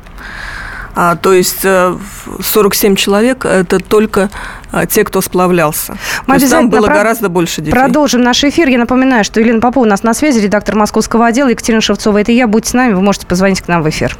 А, 0.99 1.15
то 1.15 1.31
есть 1.31 1.61
47 1.61 2.93
э, 2.93 2.95
человек– 2.95 3.45
это 3.45 3.79
только 3.79 4.31
а, 4.71 4.87
те, 4.87 5.03
кто 5.03 5.21
сплавлялся. 5.21 5.95
Мы 6.25 6.37
то 6.37 6.41
есть 6.41 6.51
там 6.51 6.71
было 6.71 6.87
про... 6.87 6.95
гораздо 6.95 7.29
больше 7.29 7.61
детей. 7.61 7.71
Продолжим 7.71 8.23
наш 8.23 8.43
эфир. 8.43 8.67
Я 8.67 8.79
напоминаю, 8.79 9.23
что 9.23 9.39
Елена 9.39 9.59
Попова 9.59 9.85
у 9.85 9.87
нас 9.87 10.01
на 10.01 10.15
связи, 10.15 10.39
редактор 10.39 10.75
московского 10.75 11.27
отдела, 11.27 11.49
Екатерина 11.49 11.81
Шевцова. 11.81 12.17
Это 12.17 12.31
я. 12.31 12.47
Будьте 12.47 12.71
с 12.71 12.73
нами, 12.73 12.93
вы 12.93 13.01
можете 13.01 13.27
позвонить 13.27 13.61
к 13.61 13.67
нам 13.67 13.83
в 13.83 13.89
эфир. 13.89 14.17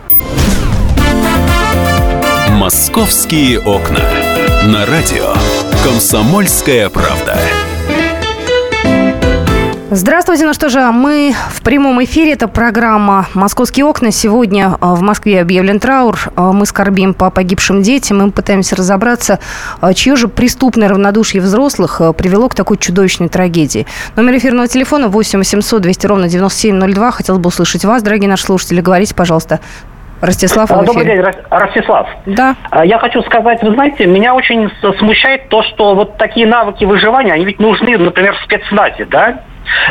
«Московские 2.51 3.59
окна». 3.59 4.01
На 4.67 4.85
радио 4.85 5.33
«Комсомольская 5.83 6.89
правда». 6.89 7.39
Здравствуйте, 9.99 10.45
ну 10.45 10.53
что 10.53 10.69
же, 10.69 10.79
мы 10.91 11.33
в 11.49 11.63
прямом 11.63 12.03
эфире, 12.03 12.33
это 12.33 12.47
программа 12.47 13.25
«Московские 13.33 13.83
окна». 13.87 14.11
Сегодня 14.11 14.67
э, 14.67 14.75
в 14.79 15.01
Москве 15.01 15.41
объявлен 15.41 15.79
траур, 15.79 16.19
э, 16.27 16.39
мы 16.53 16.67
скорбим 16.67 17.15
по 17.15 17.31
погибшим 17.31 17.81
детям, 17.81 18.19
мы 18.19 18.29
пытаемся 18.29 18.75
разобраться, 18.75 19.39
э, 19.81 19.93
чье 19.95 20.15
же 20.15 20.27
преступное 20.27 20.87
равнодушие 20.87 21.41
взрослых 21.41 21.99
привело 22.15 22.47
к 22.47 22.53
такой 22.53 22.77
чудовищной 22.77 23.27
трагедии. 23.27 23.87
Номер 24.15 24.37
эфирного 24.37 24.67
телефона 24.67 25.07
8 25.07 25.39
800 25.39 25.81
200 25.81 26.05
ровно 26.05 26.29
9702. 26.29 27.09
Хотелось 27.09 27.41
бы 27.41 27.47
услышать 27.47 27.83
вас, 27.83 28.03
дорогие 28.03 28.29
наши 28.29 28.43
слушатели. 28.43 28.81
Говорите, 28.81 29.15
пожалуйста, 29.15 29.61
Ростислав, 30.21 30.69
Добрый 30.69 31.05
день, 31.05 31.23
Ростислав. 31.49 32.07
Да. 32.27 32.55
Я 32.83 32.99
хочу 32.99 33.23
сказать, 33.23 33.63
вы 33.63 33.73
знаете, 33.73 34.05
меня 34.05 34.35
очень 34.35 34.69
смущает 34.99 35.49
то, 35.49 35.63
что 35.63 35.95
вот 35.95 36.17
такие 36.17 36.45
навыки 36.45 36.85
выживания, 36.85 37.33
они 37.33 37.45
ведь 37.45 37.59
нужны, 37.59 37.97
например, 37.97 38.35
в 38.35 38.43
спецназе, 38.43 39.05
да? 39.05 39.41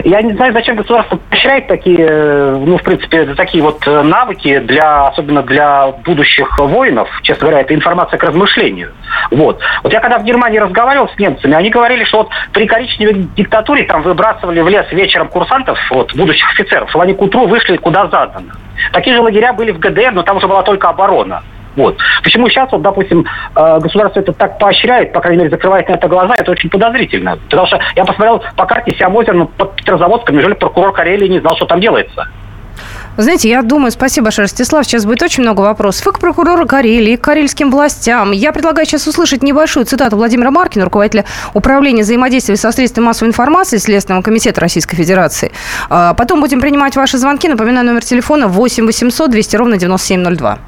Я 0.04 0.23
не 0.23 0.35
знаю, 0.35 0.52
зачем 0.52 0.76
государство 0.76 1.16
поощряет 1.16 1.66
такие, 1.68 1.99
э, 2.00 2.56
ну, 2.59 2.78
в 2.78 2.83
принципе, 2.83 3.26
такие 3.35 3.62
вот 3.62 3.87
э, 3.87 4.02
навыки 4.02 4.59
для, 4.61 5.09
особенно 5.09 5.42
для 5.42 5.88
будущих 6.04 6.59
воинов. 6.59 7.09
Честно 7.23 7.49
говоря, 7.49 7.62
это 7.62 7.75
информация 7.75 8.18
к 8.18 8.25
размышлению. 8.25 8.92
Вот. 9.30 9.61
Вот 9.83 9.92
я 9.92 10.00
когда 10.00 10.18
в 10.18 10.25
Германии 10.25 10.59
разговаривал 10.59 11.09
с 11.09 11.18
немцами, 11.18 11.54
они 11.54 11.71
говорили, 11.71 12.04
что 12.04 12.18
вот 12.18 12.30
при 12.52 12.66
коричневой 12.66 13.26
диктатуре 13.37 13.85
там 13.85 14.02
выбрасывали 14.02 14.61
в 14.61 14.68
лес 14.68 14.87
вечером 14.92 15.28
курсантов, 15.28 15.78
вот, 15.90 16.14
будущих 16.14 16.50
офицеров, 16.52 16.90
чтобы 16.90 17.04
они 17.04 17.14
к 17.14 17.23
утру 17.23 17.47
вышли 17.47 17.76
куда 17.76 18.06
задано. 18.06 18.52
Такие 18.92 19.16
же 19.16 19.23
лагеря 19.23 19.52
были 19.52 19.73
в 19.73 19.78
ГДР, 19.78 20.12
но 20.12 20.23
там 20.23 20.37
уже 20.37 20.47
была 20.47 20.62
только 20.62 20.88
оборона. 20.88 21.42
Вот. 21.76 21.97
Почему 22.23 22.49
сейчас, 22.49 22.71
вот, 22.73 22.83
допустим, 22.83 23.25
э, 23.54 23.78
государство 23.80 24.21
это 24.21 24.33
так 24.33 24.59
поощряет, 24.59 25.12
по 25.12 25.21
крайней 25.21 25.38
мере, 25.38 25.50
закрывает 25.50 25.88
на 25.88 25.95
это 25.95 26.09
глаза, 26.09 26.35
это 26.37 26.50
очень 26.50 26.71
подозрительно. 26.71 27.38
Потому 27.49 27.66
что 27.66 27.78
я 27.95 28.04
посмотрел 28.04 28.42
по 28.56 28.66
карте 28.66 28.95
Сиамозер, 28.97 29.35
ну, 29.35 29.47
под 29.47 29.76
Петрозаводском, 29.76 30.35
неужели 30.35 30.54
прокурор 30.54 30.92
Карелии 30.92 31.28
не 31.28 31.40
знал, 31.40 31.56
что 31.56 31.66
там 31.66 31.80
делается? 31.80 32.28
знаете, 33.16 33.49
я 33.49 33.62
думаю, 33.62 33.90
спасибо 33.90 34.25
большое, 34.25 34.45
Ростислав. 34.45 34.85
Сейчас 34.85 35.04
будет 35.04 35.23
очень 35.23 35.42
много 35.42 35.62
вопросов 35.62 36.06
и 36.06 36.12
к 36.12 36.18
прокурору 36.18 36.66
Карелии, 36.66 37.14
и 37.14 37.16
к 37.16 37.23
карельским 37.23 37.71
властям. 37.71 38.33
Я 38.33 38.52
предлагаю 38.52 38.87
сейчас 38.87 39.06
услышать 39.06 39.42
небольшую 39.42 39.87
цитату 39.87 40.16
Владимира 40.16 40.50
Маркина, 40.50 40.85
руководителя 40.85 41.25
Управления 41.54 42.02
взаимодействия 42.02 42.56
со 42.56 42.73
средствами 42.73 43.06
массовой 43.06 43.28
информации 43.28 43.78
Следственного 43.78 44.23
комитета 44.23 44.61
Российской 44.61 44.97
Федерации. 44.97 45.52
А, 45.88 46.14
потом 46.14 46.40
будем 46.40 46.61
принимать 46.61 46.97
ваши 46.97 47.18
звонки. 47.18 47.49
Напоминаю, 47.49 47.87
номер 47.87 48.04
телефона 48.04 48.49
8 48.49 48.87
800 48.87 49.30
200 49.30 49.56
ровно 49.56 49.76
9702. 49.76 50.59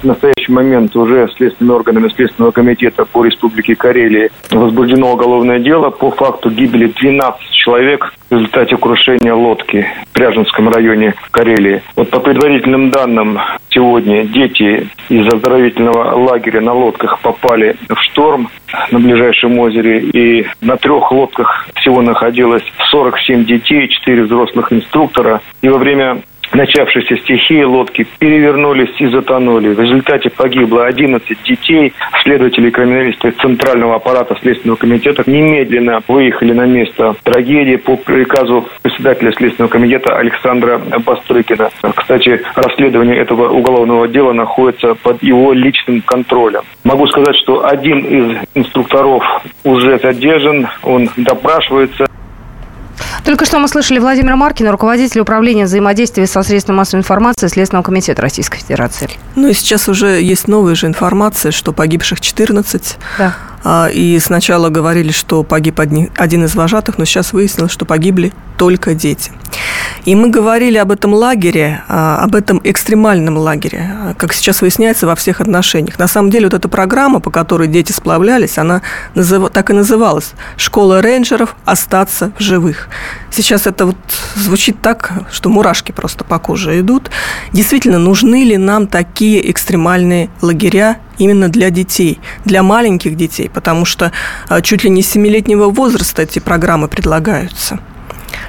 В 0.00 0.04
настоящий 0.04 0.50
момент 0.50 0.96
уже 0.96 1.28
следственными 1.36 1.74
органами 1.74 2.08
Следственного 2.08 2.52
комитета 2.52 3.04
по 3.04 3.22
Республике 3.22 3.74
Карелии 3.74 4.30
возбуждено 4.50 5.12
уголовное 5.12 5.58
дело 5.58 5.90
по 5.90 6.10
факту 6.10 6.50
гибели 6.50 6.86
12 6.86 7.50
человек 7.50 8.14
в 8.30 8.34
результате 8.34 8.78
крушения 8.78 9.34
лодки 9.34 9.86
в 10.06 10.14
Пряженском 10.14 10.70
районе 10.70 11.14
Карелии. 11.30 11.82
Вот 11.96 12.08
по 12.08 12.18
предварительным 12.20 12.90
данным, 12.90 13.38
сегодня 13.68 14.24
дети 14.24 14.88
из 15.10 15.26
оздоровительного 15.26 16.16
лагеря 16.16 16.62
на 16.62 16.72
лодках 16.72 17.20
попали 17.20 17.76
в 17.90 18.00
шторм 18.00 18.48
на 18.90 18.98
ближайшем 19.00 19.58
озере. 19.58 20.00
И 20.00 20.46
на 20.62 20.78
трех 20.78 21.12
лодках 21.12 21.68
всего 21.74 22.00
находилось 22.00 22.64
47 22.90 23.44
детей, 23.44 23.86
4 23.86 24.22
взрослых 24.22 24.72
инструктора. 24.72 25.42
И 25.60 25.68
во 25.68 25.76
время 25.76 26.22
начавшейся 26.52 27.16
стихии 27.16 27.62
лодки 27.62 28.06
перевернулись 28.18 28.90
и 28.98 29.06
затонули. 29.08 29.74
В 29.74 29.80
результате 29.80 30.30
погибло 30.30 30.86
11 30.86 31.42
детей. 31.44 31.92
Следователи 32.22 32.68
и 32.68 32.70
криминалисты 32.70 33.30
Центрального 33.32 33.96
аппарата 33.96 34.36
Следственного 34.40 34.76
комитета 34.76 35.22
немедленно 35.26 36.00
выехали 36.08 36.52
на 36.52 36.66
место 36.66 37.14
трагедии 37.22 37.76
по 37.76 37.96
приказу 37.96 38.66
председателя 38.82 39.32
Следственного 39.32 39.70
комитета 39.70 40.16
Александра 40.16 40.78
Бастрыкина. 40.78 41.70
Кстати, 41.94 42.40
расследование 42.54 43.18
этого 43.18 43.50
уголовного 43.50 44.08
дела 44.08 44.32
находится 44.32 44.94
под 44.94 45.22
его 45.22 45.52
личным 45.52 46.02
контролем. 46.02 46.62
Могу 46.84 47.06
сказать, 47.06 47.36
что 47.42 47.66
один 47.66 47.98
из 48.00 48.38
инструкторов 48.54 49.22
уже 49.64 49.98
задержан, 49.98 50.68
он 50.82 51.08
допрашивается. 51.16 52.06
Только 53.24 53.44
что 53.44 53.58
мы 53.58 53.68
слышали 53.68 53.98
Владимира 53.98 54.36
Маркина, 54.36 54.72
руководителя 54.72 55.22
управления 55.22 55.64
взаимодействия 55.64 56.26
со 56.26 56.42
средствами 56.42 56.78
массовой 56.78 57.00
информации 57.00 57.48
Следственного 57.48 57.84
комитета 57.84 58.22
Российской 58.22 58.58
Федерации. 58.58 59.10
Ну 59.36 59.48
и 59.48 59.52
сейчас 59.52 59.88
уже 59.88 60.20
есть 60.20 60.48
новая 60.48 60.74
же 60.74 60.86
информация, 60.86 61.52
что 61.52 61.72
погибших 61.72 62.20
14. 62.20 62.98
Да. 63.18 63.34
А, 63.62 63.88
и 63.92 64.18
сначала 64.18 64.68
говорили, 64.70 65.12
что 65.12 65.42
погиб 65.42 65.80
один 65.80 66.44
из 66.44 66.54
вожатых, 66.54 66.98
но 66.98 67.04
сейчас 67.04 67.32
выяснилось, 67.32 67.72
что 67.72 67.84
погибли 67.84 68.32
только 68.56 68.94
дети. 68.94 69.32
И 70.04 70.14
мы 70.14 70.30
говорили 70.30 70.78
об 70.78 70.92
этом 70.92 71.12
лагере, 71.12 71.82
а, 71.88 72.22
об 72.22 72.34
этом 72.34 72.60
экстремальном 72.64 73.36
лагере, 73.36 73.90
а, 73.90 74.14
как 74.14 74.32
сейчас 74.32 74.60
выясняется, 74.62 75.06
во 75.06 75.14
всех 75.14 75.40
отношениях. 75.40 75.98
На 75.98 76.08
самом 76.08 76.30
деле 76.30 76.46
вот 76.46 76.54
эта 76.54 76.68
программа, 76.68 77.20
по 77.20 77.30
которой 77.30 77.68
дети 77.68 77.92
сплавлялись, 77.92 78.58
она 78.58 78.82
так 79.52 79.70
и 79.70 79.72
называлась 79.72 80.32
«Школа 80.56 81.02
рейнджеров. 81.02 81.54
Остаться 81.64 82.32
в 82.38 82.42
живых». 82.42 82.88
Сейчас 83.30 83.66
это 83.66 83.86
вот 83.86 83.96
звучит 84.34 84.80
так, 84.80 85.12
что 85.30 85.50
мурашки 85.50 85.92
просто 85.92 86.24
по 86.24 86.38
коже 86.38 86.80
идут. 86.80 87.10
Действительно, 87.52 87.98
нужны 87.98 88.44
ли 88.44 88.56
нам 88.56 88.86
такие 88.86 89.50
экстремальные 89.50 90.30
лагеря 90.40 90.98
именно 91.20 91.48
для 91.48 91.70
детей, 91.70 92.18
для 92.44 92.62
маленьких 92.62 93.16
детей, 93.16 93.48
потому 93.52 93.84
что 93.84 94.10
а, 94.48 94.60
чуть 94.62 94.84
ли 94.84 94.90
не 94.90 95.02
с 95.02 95.14
7-летнего 95.14 95.68
возраста 95.70 96.22
эти 96.22 96.38
программы 96.38 96.88
предлагаются. 96.88 97.78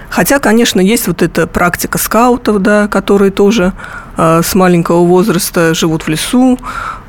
Хотя, 0.10 0.40
конечно, 0.40 0.80
есть 0.80 1.08
вот 1.08 1.22
эта 1.22 1.48
практика 1.48 1.98
скаутов, 1.98 2.62
да, 2.62 2.88
которые 2.88 3.32
тоже 3.32 3.74
э, 4.18 4.42
с 4.44 4.56
маленького 4.56 5.06
возраста 5.06 5.74
живут 5.74 6.04
в 6.04 6.08
лесу, 6.10 6.60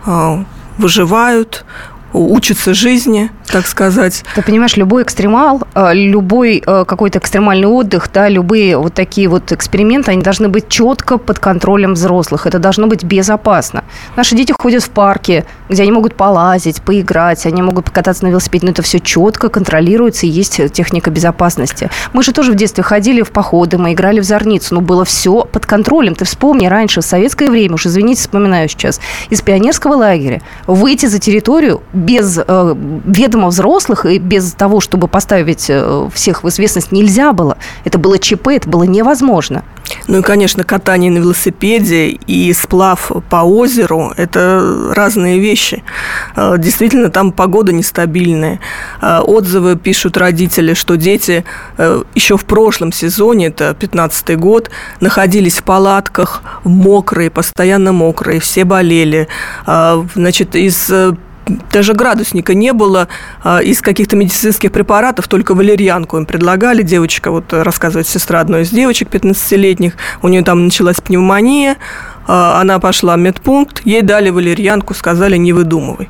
э, 0.06 0.44
выживают, 0.78 1.64
учатся 2.12 2.74
жизни, 2.74 3.30
так 3.46 3.66
сказать. 3.66 4.24
Ты 4.34 4.42
понимаешь, 4.42 4.76
любой 4.76 5.02
экстремал, 5.02 5.62
э, 5.74 5.94
любой 5.94 6.62
э, 6.64 6.84
какой-то 6.86 7.18
экстремальный 7.18 7.66
отдых, 7.66 8.10
да, 8.12 8.28
любые 8.28 8.76
вот 8.78 8.94
такие 8.94 9.28
вот 9.28 9.52
эксперименты, 9.52 10.10
они 10.12 10.22
должны 10.22 10.48
быть 10.48 10.68
четко 10.68 11.18
под 11.18 11.38
контролем 11.38 11.94
взрослых. 11.94 12.46
Это 12.46 12.58
должно 12.58 12.86
быть 12.86 13.04
безопасно. 13.04 13.84
Наши 14.16 14.34
дети 14.34 14.52
ходят 14.58 14.82
в 14.82 14.90
парки, 14.90 15.44
где 15.68 15.82
они 15.82 15.92
могут 15.92 16.14
полазить, 16.14 16.82
поиграть, 16.82 17.46
они 17.46 17.62
могут 17.62 17.86
покататься 17.86 18.24
на 18.24 18.28
велосипеде, 18.28 18.66
но 18.66 18.72
это 18.72 18.82
все 18.82 19.00
четко 19.00 19.48
контролируется 19.48 20.26
и 20.26 20.30
есть 20.30 20.60
техника 20.72 21.10
безопасности. 21.10 21.90
Мы 22.12 22.22
же 22.22 22.32
тоже 22.32 22.52
в 22.52 22.54
детстве 22.54 22.82
ходили 22.82 23.22
в 23.22 23.30
походы, 23.30 23.78
мы 23.78 23.92
играли 23.92 24.20
в 24.20 24.24
зорницу, 24.24 24.74
но 24.74 24.80
было 24.80 25.04
все 25.04 25.44
под 25.44 25.66
контролем. 25.66 26.14
Ты 26.14 26.24
вспомни, 26.24 26.66
раньше, 26.66 27.00
в 27.00 27.04
советское 27.04 27.50
время, 27.50 27.74
уж 27.74 27.86
извините, 27.86 28.22
вспоминаю 28.22 28.68
сейчас, 28.68 29.00
из 29.30 29.40
пионерского 29.42 29.94
лагеря 29.94 30.42
выйти 30.66 31.06
за 31.06 31.18
территорию 31.18 31.82
без 32.02 32.38
э, 32.38 32.74
ведома 33.04 33.48
взрослых 33.48 34.04
и 34.06 34.18
без 34.18 34.52
того, 34.52 34.80
чтобы 34.80 35.08
поставить 35.08 35.66
э, 35.68 36.08
всех 36.12 36.44
в 36.44 36.48
известность, 36.48 36.92
нельзя 36.92 37.32
было. 37.32 37.56
Это 37.84 37.98
было 37.98 38.18
ЧП, 38.18 38.48
это 38.48 38.68
было 38.68 38.82
невозможно. 38.82 39.64
Ну 40.08 40.18
и, 40.18 40.22
конечно, 40.22 40.64
катание 40.64 41.10
на 41.10 41.18
велосипеде 41.18 42.08
и 42.08 42.52
сплав 42.52 43.12
по 43.30 43.36
озеру– 43.36 44.12
это 44.16 44.92
разные 44.94 45.38
вещи. 45.38 45.82
Э, 46.36 46.56
действительно, 46.58 47.10
там 47.10 47.32
погода 47.32 47.72
нестабильная. 47.72 48.60
Отзывы 49.00 49.76
пишут 49.76 50.16
родители, 50.16 50.74
что 50.74 50.96
дети 50.96 51.44
еще 52.14 52.36
в 52.36 52.44
прошлом 52.44 52.92
сезоне, 52.92 53.46
это 53.46 53.74
15 53.74 54.38
год, 54.38 54.70
находились 55.00 55.58
в 55.58 55.62
палатках 55.62 56.42
мокрые, 56.64 57.30
постоянно 57.30 57.92
мокрые, 57.92 58.40
все 58.40 58.64
болели. 58.64 59.28
Значит, 59.66 60.56
из 60.56 60.90
даже 61.72 61.94
градусника 61.94 62.54
не 62.54 62.72
было. 62.72 63.08
А, 63.42 63.60
из 63.60 63.80
каких-то 63.80 64.16
медицинских 64.16 64.72
препаратов 64.72 65.28
только 65.28 65.54
валерьянку 65.54 66.16
им 66.16 66.26
предлагали. 66.26 66.82
Девочка, 66.82 67.30
вот 67.30 67.52
рассказывает 67.52 68.06
сестра 68.06 68.40
одной 68.40 68.62
из 68.62 68.70
девочек 68.70 69.08
15-летних, 69.10 69.94
у 70.22 70.28
нее 70.28 70.42
там 70.42 70.64
началась 70.64 71.00
пневмония, 71.00 71.76
а, 72.26 72.60
она 72.60 72.78
пошла 72.78 73.16
в 73.16 73.18
медпункт, 73.18 73.82
ей 73.84 74.02
дали 74.02 74.30
валерьянку, 74.30 74.94
сказали, 74.94 75.36
не 75.36 75.52
выдумывай. 75.52 76.08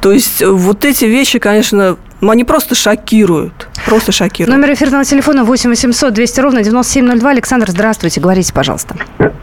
То 0.00 0.12
есть 0.12 0.42
вот 0.42 0.84
эти 0.84 1.04
вещи, 1.04 1.38
конечно, 1.38 1.96
они 2.20 2.44
просто 2.44 2.74
шокируют. 2.74 3.69
Просто 3.90 4.12
шокируют. 4.12 4.56
Номер 4.56 4.72
эфирного 4.74 5.04
телефона 5.04 5.42
8 5.42 5.68
800 5.68 6.14
200 6.14 6.40
ровно 6.40 6.62
9702. 6.62 7.30
Александр, 7.30 7.70
здравствуйте. 7.70 8.20
Говорите, 8.20 8.54
пожалуйста. 8.54 8.94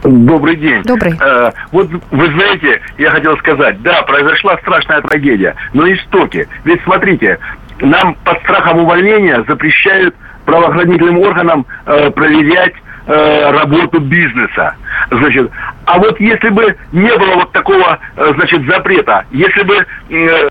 Добрый 0.02 0.56
день. 0.56 0.82
Добрый. 0.84 1.12
Э, 1.20 1.52
вот 1.70 1.90
вы 2.10 2.26
знаете, 2.32 2.80
я 2.96 3.10
хотел 3.10 3.36
сказать, 3.36 3.82
да, 3.82 4.00
произошла 4.04 4.56
страшная 4.62 5.02
трагедия, 5.02 5.54
но 5.74 5.86
истоки. 5.92 6.48
Ведь 6.64 6.82
смотрите, 6.84 7.38
нам 7.80 8.16
под 8.24 8.38
страхом 8.38 8.78
увольнения 8.78 9.44
запрещают 9.46 10.14
правоохранительным 10.46 11.18
органам 11.18 11.66
э, 11.84 12.10
проверять 12.10 12.72
э, 13.08 13.50
работу 13.50 14.00
бизнеса. 14.00 14.76
Значит, 15.10 15.50
а 15.86 15.98
вот 15.98 16.20
если 16.20 16.50
бы 16.50 16.76
не 16.92 17.16
было 17.16 17.34
вот 17.36 17.52
такого, 17.52 17.98
э, 18.16 18.32
значит, 18.36 18.66
запрета, 18.66 19.24
если 19.30 19.62
бы 19.62 19.76
э, 19.76 20.50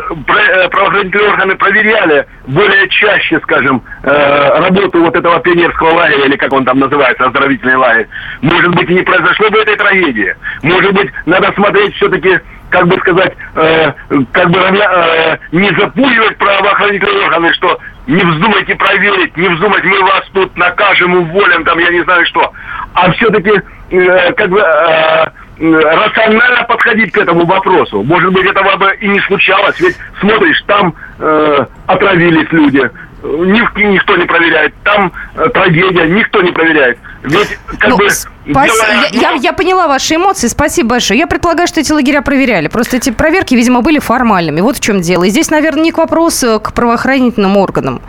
правоохранительные 0.70 1.30
органы 1.30 1.56
проверяли 1.56 2.28
более 2.48 2.90
чаще, 2.90 3.40
скажем, 3.44 3.84
э, 4.04 4.60
работу 4.60 5.02
вот 5.02 5.16
этого 5.16 5.40
пионерского 5.40 5.92
лагеря, 5.92 6.26
или 6.26 6.36
как 6.36 6.52
он 6.54 6.66
там 6.66 6.80
называется, 6.80 7.26
оздоровительный 7.26 7.76
лагерь, 7.76 8.08
может 8.42 8.74
быть, 8.76 8.90
и 8.90 8.96
не 8.96 9.04
произошло 9.04 9.50
бы 9.50 9.60
этой 9.60 9.76
трагедии. 9.76 10.36
Может 10.64 10.94
быть, 10.94 11.12
надо 11.26 11.54
смотреть 11.54 11.96
все-таки 11.96 12.40
как 12.70 12.88
бы 12.88 12.98
сказать, 13.00 13.34
э, 13.56 13.92
как 14.32 14.50
бы 14.50 14.60
э, 14.60 15.38
не 15.52 15.70
запугивать 15.80 16.38
правоохранительные 16.38 17.26
органы, 17.26 17.54
что 17.54 17.80
не 18.08 18.24
вздумайте 18.24 18.76
проверить, 18.76 19.36
не 19.38 19.48
вздумайте, 19.50 19.88
мы 19.88 20.02
вас 20.02 20.24
тут 20.34 20.56
накажем, 20.58 21.16
уволим, 21.16 21.64
там, 21.66 21.78
я 21.80 21.90
не 21.90 22.04
знаю 22.04 22.26
что. 22.26 22.52
А 22.94 23.12
все-таки 23.12 23.52
Э, 23.90 24.34
как 24.34 24.50
бы 24.50 24.60
э, 24.60 25.26
рационально 25.60 26.64
подходить 26.68 27.14
к 27.14 27.18
этому 27.18 27.46
вопросу. 27.46 28.04
Может 28.04 28.34
быть, 28.34 28.46
этого 28.46 28.76
бы 28.76 28.94
и 29.00 29.08
не 29.08 29.20
случалось. 29.22 29.80
Ведь 29.80 29.96
смотришь, 30.20 30.62
там 30.68 30.94
э, 31.20 31.66
отравились 31.86 32.52
люди, 32.52 32.90
ни- 33.24 33.94
никто 33.94 34.16
не 34.16 34.26
проверяет. 34.26 34.74
Там 34.84 35.12
э, 35.36 35.50
трагедия, 35.50 36.06
никто 36.08 36.42
не 36.42 36.52
проверяет. 36.52 36.98
Ведь 37.24 37.58
как 37.80 37.90
Ну, 37.90 37.98
бы... 37.98 38.10
спас- 38.10 38.28
делая 38.46 39.10
я, 39.12 39.32
я- 39.32 39.34
я 39.34 39.54
поняла 39.54 39.88
ваши 39.88 40.16
эмоции, 40.16 40.48
спасибо 40.48 40.90
большое. 40.90 41.20
Я 41.20 41.28
предполагаю, 41.28 41.68
что 41.68 41.80
эти 41.80 41.92
лагеря 41.92 42.22
проверяли. 42.22 42.68
Просто 42.68 42.98
эти 42.98 43.10
проверки, 43.10 43.56
видимо, 43.56 43.82
были 43.82 44.00
формальными. 44.00 44.62
Вот 44.62 44.78
в 44.78 44.80
чем 44.80 45.02
дело. 45.02 45.24
И 45.24 45.30
здесь, 45.30 45.50
наверное, 45.50 45.84
не 45.84 45.92
к 45.92 45.98
вопросу 45.98 46.60
к 46.64 46.74
правоохранительным 46.74 47.58
органам. 47.58 48.02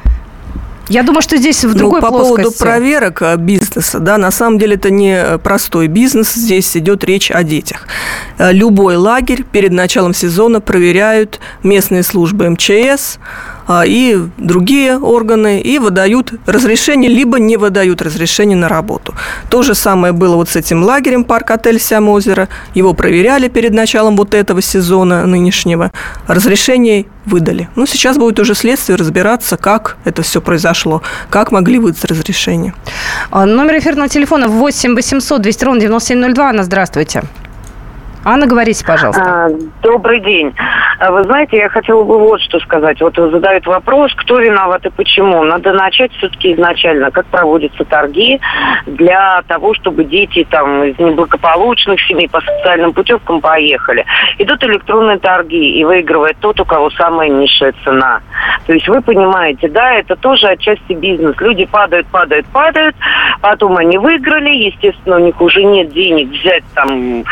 Я 0.91 1.03
думаю, 1.03 1.21
что 1.21 1.37
здесь 1.37 1.65
в 1.67 1.75
другой 1.75 2.01
ну, 2.01 2.07
по 2.07 2.11
поводу 2.13 2.35
плоскости. 2.45 2.63
проверок 2.63 3.21
э, 3.21 3.37
бизнеса, 3.37 3.99
да, 4.01 4.17
на 4.17 4.31
самом 4.31 4.59
деле 4.59 4.77
это 4.77 4.89
не 4.91 5.13
э, 5.23 5.37
простой 5.37 5.87
бизнес, 5.87 6.33
здесь 6.33 6.75
идет 6.79 7.05
речь 7.05 7.31
о 7.31 7.43
детях. 7.43 7.87
Э, 8.39 8.53
Любой 8.53 8.97
лагерь 8.97 9.43
перед 9.45 9.71
началом 9.73 10.15
сезона 10.15 10.63
проверяют 10.63 11.41
местные 11.63 12.03
службы 12.03 12.49
МЧС 12.49 13.19
а, 13.19 13.58
и 13.87 14.19
другие 14.39 14.99
органы 14.99 15.61
и 15.61 15.79
выдают 15.79 16.33
разрешение, 16.47 17.11
либо 17.11 17.39
не 17.39 17.57
выдают 17.57 18.03
разрешение 18.03 18.57
на 18.57 18.69
работу. 18.69 19.15
То 19.51 19.63
же 19.63 19.75
самое 19.75 20.13
было 20.13 20.37
вот 20.37 20.49
с 20.49 20.57
этим 20.57 20.83
лагерем 20.83 21.25
парк-отель 21.25 21.79
Сямозеро. 21.79 22.49
Его 22.75 22.95
проверяли 22.95 23.49
перед 23.49 23.73
началом 23.73 24.17
вот 24.17 24.35
этого 24.35 24.63
сезона 24.63 25.27
нынешнего. 25.27 25.93
Разрешение 26.27 27.07
выдали. 27.27 27.69
Ну, 27.77 27.87
сейчас 27.87 28.17
будет 28.17 28.41
уже 28.41 28.55
следствие 28.55 28.97
разбираться, 28.97 29.57
как 29.57 29.97
это 30.05 30.23
все 30.23 30.41
произошло, 30.41 31.03
как 31.31 31.53
могли 31.53 31.79
выдать 31.79 32.05
разрешение. 32.05 32.75
А, 33.31 33.45
Номер 33.45 33.79
эфирного 33.79 34.09
телефона 34.09 34.49
8 34.49 34.95
800 34.95 35.43
200 35.43 35.65
ровно 35.65 35.81
9702. 35.81 36.49
Анна, 36.49 36.65
здравствуйте. 36.65 37.23
Анна, 38.29 38.47
говорите, 38.47 38.85
пожалуйста. 38.85 39.23
А, 39.25 39.49
Добрый 39.83 40.21
день. 40.21 40.55
А 40.99 41.11
Вы 41.11 41.25
знаете, 41.25 41.57
я 41.57 41.71
хотела 41.71 42.05
бы 42.05 42.19
вот 42.19 42.43
что 42.43 42.61
сказать. 42.61 43.01
Вот 43.01 43.17
задают 43.17 43.67
вопрос, 43.67 44.13
кто 44.15 44.39
виноват 44.39 44.85
и 44.85 44.91
почему. 44.91 45.43
Надо 45.45 45.73
начать 45.73 46.13
все-таки 46.13 46.53
изначально, 46.53 47.11
как 47.11 47.25
проводятся 47.27 47.85
торги 47.87 48.39
для 48.85 49.41
того, 49.49 49.73
чтобы 49.73 50.05
дети 50.05 50.47
там 50.51 50.85
из 50.85 50.99
неблагополучных 50.99 52.01
семей 52.03 52.29
по 52.29 52.43
социальным 52.43 52.93
путевкам 52.93 53.41
поехали. 53.41 54.05
Идут 54.37 54.63
электронные 54.63 55.19
торги, 55.19 55.79
и 55.79 55.85
выигрывает 55.85 56.37
тот, 56.41 56.61
у 56.61 56.67
кого 56.67 56.91
самая 56.91 57.31
низшая 57.31 57.73
цена. 57.83 58.21
То 58.67 58.75
есть 58.75 58.89
вы 58.89 59.01
понимаете, 59.01 59.69
да, 59.69 59.95
это 59.95 60.17
тоже 60.17 60.49
отчасти 60.49 60.93
бизнес. 60.93 61.35
Люди 61.41 61.65
падают, 61.65 62.07
падают, 62.09 62.47
падают, 62.49 62.95
потом 63.41 63.79
они 63.79 63.97
выиграли, 63.97 64.51
естественно, 64.51 65.17
у 65.17 65.21
них 65.21 65.41
уже 65.41 65.65
нет 65.65 65.91
денег 65.93 66.29
взять 66.29 66.65
там 66.75 67.25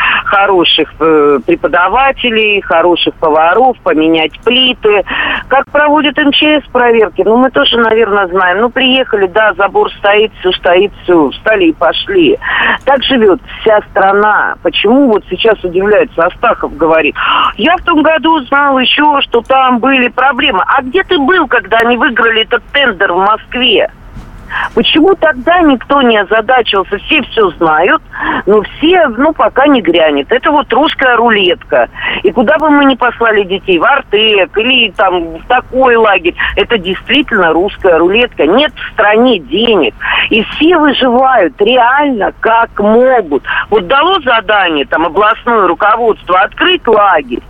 хороших 0.87 0.95
э, 0.99 1.39
преподавателей, 1.45 2.61
хороших 2.61 3.13
поваров, 3.15 3.77
поменять 3.83 4.39
плиты. 4.43 5.03
Как 5.47 5.69
проводят 5.71 6.17
МЧС 6.17 6.67
проверки? 6.71 7.21
Ну, 7.23 7.37
мы 7.37 7.51
тоже, 7.51 7.77
наверное, 7.77 8.27
знаем. 8.27 8.61
Ну, 8.61 8.69
приехали, 8.69 9.27
да, 9.27 9.53
забор 9.53 9.91
стоит, 9.93 10.31
все 10.39 10.51
стоит, 10.53 10.91
все, 11.03 11.29
встали 11.31 11.65
и 11.65 11.73
пошли. 11.73 12.37
Так 12.85 13.03
живет 13.03 13.39
вся 13.61 13.81
страна. 13.91 14.55
Почему 14.63 15.07
вот 15.07 15.23
сейчас 15.29 15.61
удивляется? 15.63 16.25
Астахов 16.25 16.75
говорит, 16.75 17.15
я 17.57 17.75
в 17.77 17.81
том 17.81 18.01
году 18.01 18.39
знал 18.45 18.79
еще, 18.79 19.21
что 19.21 19.41
там 19.41 19.79
были 19.79 20.07
проблемы. 20.09 20.63
А 20.65 20.81
где 20.81 21.03
ты 21.03 21.17
был, 21.17 21.47
когда 21.47 21.77
они 21.77 21.97
выиграли 21.97 22.43
этот 22.43 22.63
тендер 22.73 23.13
в 23.13 23.17
Москве? 23.17 23.89
Почему 24.73 25.15
тогда 25.15 25.61
никто 25.61 26.01
не 26.01 26.17
озадачился? 26.17 26.97
Все 26.99 27.21
все 27.23 27.49
знают, 27.51 28.01
но 28.45 28.61
все, 28.61 29.07
ну, 29.07 29.33
пока 29.33 29.67
не 29.67 29.81
грянет. 29.81 30.31
Это 30.31 30.51
вот 30.51 30.71
русская 30.73 31.15
рулетка. 31.15 31.89
И 32.23 32.31
куда 32.31 32.57
бы 32.57 32.69
мы 32.69 32.85
ни 32.85 32.95
послали 32.95 33.43
детей, 33.43 33.79
в 33.79 33.83
Артек 33.83 34.57
или 34.57 34.91
там 34.91 35.37
в 35.37 35.47
такой 35.47 35.95
лагерь, 35.95 36.35
это 36.55 36.77
действительно 36.77 37.53
русская 37.53 37.97
рулетка. 37.97 38.45
Нет 38.45 38.73
в 38.75 38.93
стране 38.93 39.39
денег. 39.39 39.95
И 40.29 40.43
все 40.43 40.77
выживают 40.77 41.59
реально 41.61 42.33
как 42.39 42.79
могут. 42.79 43.43
Вот 43.69 43.87
дало 43.87 44.19
задание 44.21 44.85
там 44.85 45.05
областное 45.05 45.67
руководство 45.67 46.39
открыть 46.39 46.87
лагерь. 46.87 47.41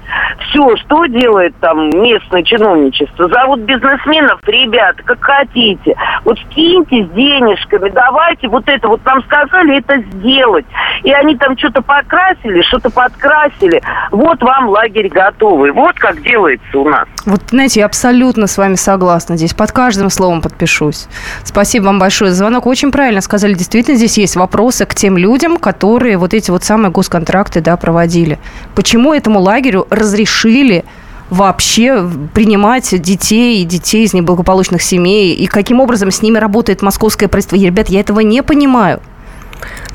Все, 0.50 0.76
что 0.78 1.06
делает 1.06 1.56
там 1.60 1.90
местное 1.90 2.44
чиновничество? 2.44 3.28
Зовут 3.28 3.62
бизнесменов, 3.62 4.40
ребята, 4.46 5.04
как 5.04 5.22
хотите. 5.22 5.96
Вот 6.24 6.38
скиньтесь 6.88 7.10
денежками, 7.14 7.90
давайте 7.90 8.48
вот 8.48 8.68
это, 8.68 8.88
вот 8.88 9.04
нам 9.06 9.24
сказали 9.24 9.78
это 9.78 9.98
сделать. 10.14 10.66
И 11.04 11.12
они 11.12 11.36
там 11.36 11.58
что-то 11.58 11.82
покрасили, 11.82 12.62
что-то 12.64 12.90
подкрасили. 12.90 13.82
Вот 14.12 14.42
вам 14.42 14.70
лагерь 14.70 15.10
готовый. 15.10 15.72
Вот 15.72 15.96
как 15.96 16.22
делается 16.22 16.80
у 16.80 16.90
нас. 16.90 17.08
Вот, 17.26 17.42
знаете, 17.50 17.82
я 17.82 17.86
абсолютно 17.86 18.48
с 18.48 18.58
вами 18.58 18.76
согласна 18.76 19.38
здесь. 19.38 19.54
Под 19.54 19.72
каждым 19.72 20.10
словом 20.10 20.42
подпишусь. 20.42 21.08
Спасибо 21.44 21.86
вам 21.86 22.00
большое 22.00 22.32
за 22.32 22.38
звонок. 22.38 22.66
Очень 22.66 22.92
правильно 22.92 23.22
сказали. 23.22 23.54
Действительно, 23.54 23.98
здесь 23.98 24.18
есть 24.18 24.36
вопросы 24.36 24.86
к 24.86 24.96
тем 24.96 25.18
людям, 25.18 25.58
которые 25.58 26.18
вот 26.18 26.34
эти 26.34 26.52
вот 26.52 26.64
самые 26.64 26.92
госконтракты, 26.92 27.62
да, 27.62 27.78
проводили. 27.78 28.40
Почему 28.76 29.14
этому 29.14 29.40
лагерю 29.40 29.88
разрешили 29.90 30.86
вообще 31.30 32.10
принимать 32.34 33.00
детей, 33.02 33.64
детей 33.66 34.06
из 34.06 34.14
неблагополучных 34.14 34.82
семей, 34.82 35.34
и 35.34 35.46
каким 35.48 35.80
образом 35.80 36.12
с 36.12 36.22
ними 36.22 36.38
работает 36.38 36.82
московское 36.82 37.28
правительство. 37.28 37.56
И, 37.56 37.66
ребят, 37.66 37.90
я 37.90 38.00
этого 38.00 38.22
не 38.22 38.44
понимаю. 38.44 39.02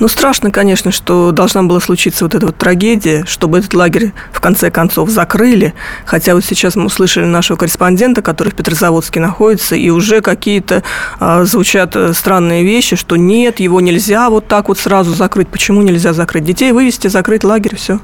Ну, 0.00 0.08
страшно, 0.08 0.50
конечно, 0.50 0.90
что 0.90 1.32
должна 1.32 1.62
была 1.62 1.80
случиться 1.80 2.24
вот 2.24 2.34
эта 2.34 2.46
вот 2.46 2.56
трагедия, 2.56 3.24
чтобы 3.26 3.58
этот 3.58 3.74
лагерь 3.74 4.12
в 4.32 4.40
конце 4.40 4.70
концов 4.70 5.10
закрыли. 5.10 5.74
Хотя 6.04 6.34
вот 6.34 6.44
сейчас 6.44 6.74
мы 6.76 6.86
услышали 6.86 7.24
нашего 7.24 7.56
корреспондента, 7.56 8.22
который 8.22 8.50
в 8.50 8.54
Петрозаводске 8.54 9.20
находится, 9.20 9.76
и 9.76 9.90
уже 9.90 10.20
какие-то 10.20 10.82
а, 11.20 11.44
звучат 11.44 11.94
э, 11.94 12.12
странные 12.14 12.64
вещи, 12.64 12.96
что 12.96 13.16
нет, 13.16 13.60
его 13.60 13.80
нельзя 13.80 14.28
вот 14.30 14.48
так 14.48 14.68
вот 14.68 14.78
сразу 14.78 15.14
закрыть. 15.14 15.48
Почему 15.48 15.82
нельзя 15.82 16.12
закрыть? 16.12 16.44
Детей 16.44 16.72
вывести, 16.72 17.08
закрыть 17.08 17.44
лагерь, 17.44 17.76
все. 17.76 18.00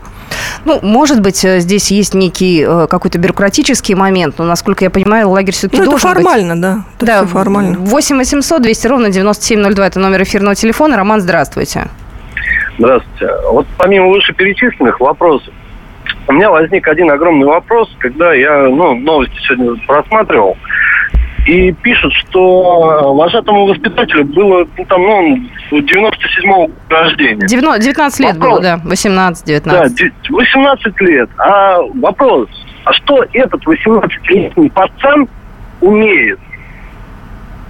Ну, 0.64 0.78
может 0.82 1.20
быть, 1.20 1.44
э, 1.44 1.60
здесь 1.60 1.90
есть 1.90 2.14
некий 2.14 2.64
э, 2.66 2.86
какой-то 2.88 3.18
бюрократический 3.18 3.94
момент, 3.94 4.36
но, 4.38 4.44
насколько 4.44 4.84
я 4.84 4.90
понимаю, 4.90 5.30
лагерь 5.30 5.54
все-таки 5.54 5.78
Ну, 5.78 5.82
это 5.82 5.90
должен 5.90 6.14
быть. 6.14 6.24
формально, 6.24 6.60
да. 6.60 6.84
Это 6.96 7.06
да, 7.06 7.26
формально. 7.26 7.78
8 7.78 8.16
800 8.18 8.62
200 8.62 8.86
ровно 8.86 9.08
9702 9.10 9.86
это 9.86 9.98
номер 10.00 10.22
эфирного 10.22 10.54
телефона. 10.54 10.96
Роман, 10.96 11.20
здравствуйте. 11.20 11.47
Здравствуйте. 12.78 13.32
Вот 13.50 13.66
помимо 13.76 14.08
вышеперечисленных 14.08 15.00
вопросов, 15.00 15.52
у 16.28 16.32
меня 16.32 16.50
возник 16.50 16.86
один 16.86 17.10
огромный 17.10 17.46
вопрос, 17.46 17.90
когда 17.98 18.32
я 18.34 18.68
ну, 18.68 18.94
новости 18.94 19.36
сегодня 19.46 19.74
просматривал, 19.86 20.56
и 21.46 21.72
пишут, 21.72 22.12
что 22.12 23.14
вожатому 23.14 23.66
воспитателю 23.66 24.24
было 24.26 24.66
ну, 24.76 24.84
там, 24.84 25.02
ну, 25.02 25.48
97-го 25.72 26.66
года 26.66 26.74
рождения. 26.90 27.46
19 27.46 27.82
19 27.82 28.20
лет 28.20 28.36
Вопрос. 28.36 28.52
было, 28.52 28.62
да, 28.62 28.80
18-19. 28.84 29.62
Да, 29.64 29.88
де- 29.88 30.12
18 30.28 31.00
лет. 31.00 31.30
А 31.38 31.78
вопрос, 31.94 32.48
а 32.84 32.92
что 32.92 33.24
этот 33.32 33.64
18-летний 33.64 34.68
пацан 34.70 35.26
умеет? 35.80 36.38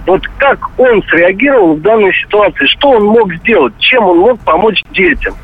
Вот 0.09 0.27
как 0.39 0.71
он 0.79 1.03
среагировал 1.03 1.75
в 1.75 1.81
данной 1.81 2.11
ситуации? 2.15 2.65
Что 2.65 2.89
он 2.89 3.03
мог 3.03 3.31
сделать? 3.35 3.75
Чем 3.77 4.05
он 4.05 4.17
мог 4.17 4.39
помочь 4.39 4.81
детям? 4.89 5.35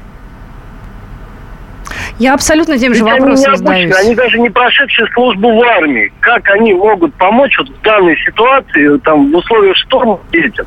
Я 2.17 2.33
абсолютно 2.33 2.75
тем 2.79 2.95
же 2.95 3.03
Ведь 3.03 3.13
вопросом 3.13 3.51
они 3.51 3.57
задаюсь. 3.57 3.95
они 3.95 4.15
даже 4.15 4.39
не 4.39 4.49
прошедшие 4.49 5.07
службу 5.13 5.55
в 5.55 5.61
армии. 5.61 6.11
Как 6.19 6.49
они 6.49 6.73
могут 6.73 7.13
помочь 7.13 7.55
вот 7.59 7.69
в 7.69 7.81
данной 7.81 8.17
ситуации, 8.25 8.97
там, 9.03 9.31
в 9.31 9.35
условиях 9.35 9.77
шторма 9.77 10.19
детям? 10.31 10.65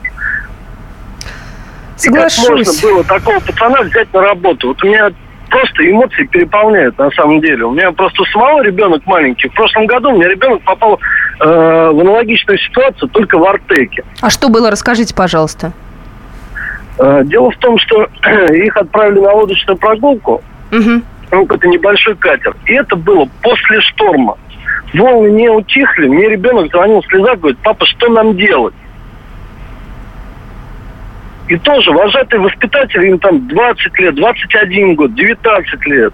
И 2.04 2.08
как 2.08 2.30
Соглашусь. 2.30 2.48
можно 2.48 2.88
было 2.88 3.02
такого 3.02 3.40
пацана 3.40 3.82
взять 3.82 4.12
на 4.12 4.20
работу? 4.20 4.68
Вот 4.68 4.84
у 4.84 4.86
меня 4.86 5.10
просто 5.48 5.88
эмоции 5.88 6.24
переполняют 6.24 6.98
на 6.98 7.10
самом 7.10 7.40
деле. 7.40 7.64
У 7.64 7.72
меня 7.72 7.92
просто 7.92 8.22
у 8.22 8.24
самого 8.26 8.62
ребенок 8.62 9.04
маленький. 9.06 9.48
В 9.48 9.54
прошлом 9.54 9.86
году 9.86 10.10
у 10.10 10.16
меня 10.16 10.28
ребенок 10.28 10.62
попал 10.62 10.98
э, 11.40 11.44
в 11.44 12.00
аналогичную 12.00 12.58
ситуацию 12.58 13.08
только 13.08 13.38
в 13.38 13.44
Артеке. 13.44 14.04
А 14.20 14.30
что 14.30 14.48
было, 14.48 14.70
расскажите, 14.70 15.14
пожалуйста. 15.14 15.72
Э, 16.98 17.22
дело 17.24 17.50
в 17.50 17.56
том, 17.58 17.78
что 17.78 18.08
их 18.52 18.76
отправили 18.76 19.20
на 19.20 19.32
лодочную 19.32 19.76
прогулку. 19.76 20.42
Ну, 21.30 21.44
какой-то 21.44 21.68
небольшой 21.68 22.16
катер. 22.16 22.56
И 22.66 22.72
это 22.72 22.96
было 22.96 23.28
после 23.42 23.80
шторма. 23.82 24.36
Волны 24.94 25.28
не 25.28 25.48
утихли, 25.50 26.08
мне 26.08 26.28
ребенок 26.30 26.70
звонил 26.70 27.02
в 27.02 27.06
слезах, 27.06 27.38
говорит, 27.38 27.58
папа, 27.62 27.84
что 27.84 28.08
нам 28.08 28.36
делать? 28.36 28.74
И 31.48 31.56
тоже 31.56 31.90
вожатые 31.90 32.40
воспитатели, 32.40 33.08
им 33.08 33.18
там 33.18 33.48
20 33.48 33.98
лет, 33.98 34.14
21 34.14 34.94
год, 34.94 35.14
19 35.14 35.86
лет. 35.86 36.12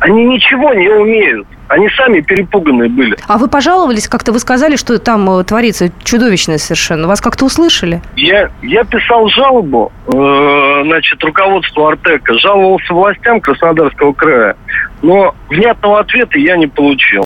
Они 0.00 0.24
ничего 0.24 0.74
не 0.74 0.88
умеют. 0.88 1.46
Они 1.68 1.88
сами 1.90 2.20
перепуганные 2.20 2.90
были. 2.90 3.16
А 3.26 3.38
вы 3.38 3.48
пожаловались, 3.48 4.06
как-то 4.06 4.32
вы 4.32 4.38
сказали, 4.38 4.76
что 4.76 4.98
там 4.98 5.30
э, 5.30 5.44
творится 5.44 5.90
чудовищное 6.02 6.58
совершенно. 6.58 7.08
Вас 7.08 7.20
как-то 7.22 7.46
услышали? 7.46 8.02
Я, 8.16 8.50
я 8.62 8.84
писал 8.84 9.28
жалобу, 9.28 9.90
э, 10.06 10.82
значит, 10.84 11.22
руководству 11.24 11.86
Артека, 11.86 12.38
жаловался 12.38 12.92
властям 12.92 13.40
Краснодарского 13.40 14.12
края, 14.12 14.56
но 15.00 15.34
внятного 15.48 16.00
ответа 16.00 16.38
я 16.38 16.56
не 16.56 16.66
получил. 16.66 17.24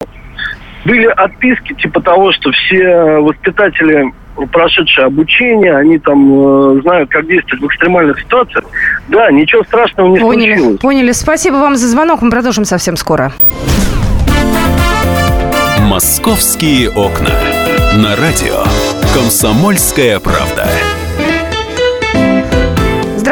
Были 0.85 1.07
отписки 1.07 1.75
типа 1.75 2.01
того, 2.01 2.31
что 2.33 2.53
все 2.53 3.19
воспитатели 3.19 4.13
прошедшие 4.47 5.07
обучение, 5.07 5.77
они 5.77 5.99
там 5.99 6.79
э, 6.79 6.83
знают, 6.83 7.11
как 7.11 7.27
действовать 7.27 7.63
в 7.63 7.67
экстремальных 7.67 8.21
ситуациях. 8.21 8.65
Да, 9.09 9.31
ничего 9.31 9.65
страшного 9.65 10.09
не 10.09 10.21
поняли, 10.21 10.55
случилось. 10.55 10.81
Поняли. 10.81 11.13
Спасибо 11.13 11.57
вам 11.57 11.77
за 11.77 11.89
звонок. 11.89 12.23
Мы 12.23 12.31
продолжим 12.31 12.65
совсем 12.65 12.97
скоро. 12.97 13.33
«Московские 15.81 16.91
окна». 16.91 17.31
На 17.97 18.15
радио 18.17 18.63
«Комсомольская 19.15 20.21
правда». 20.21 20.69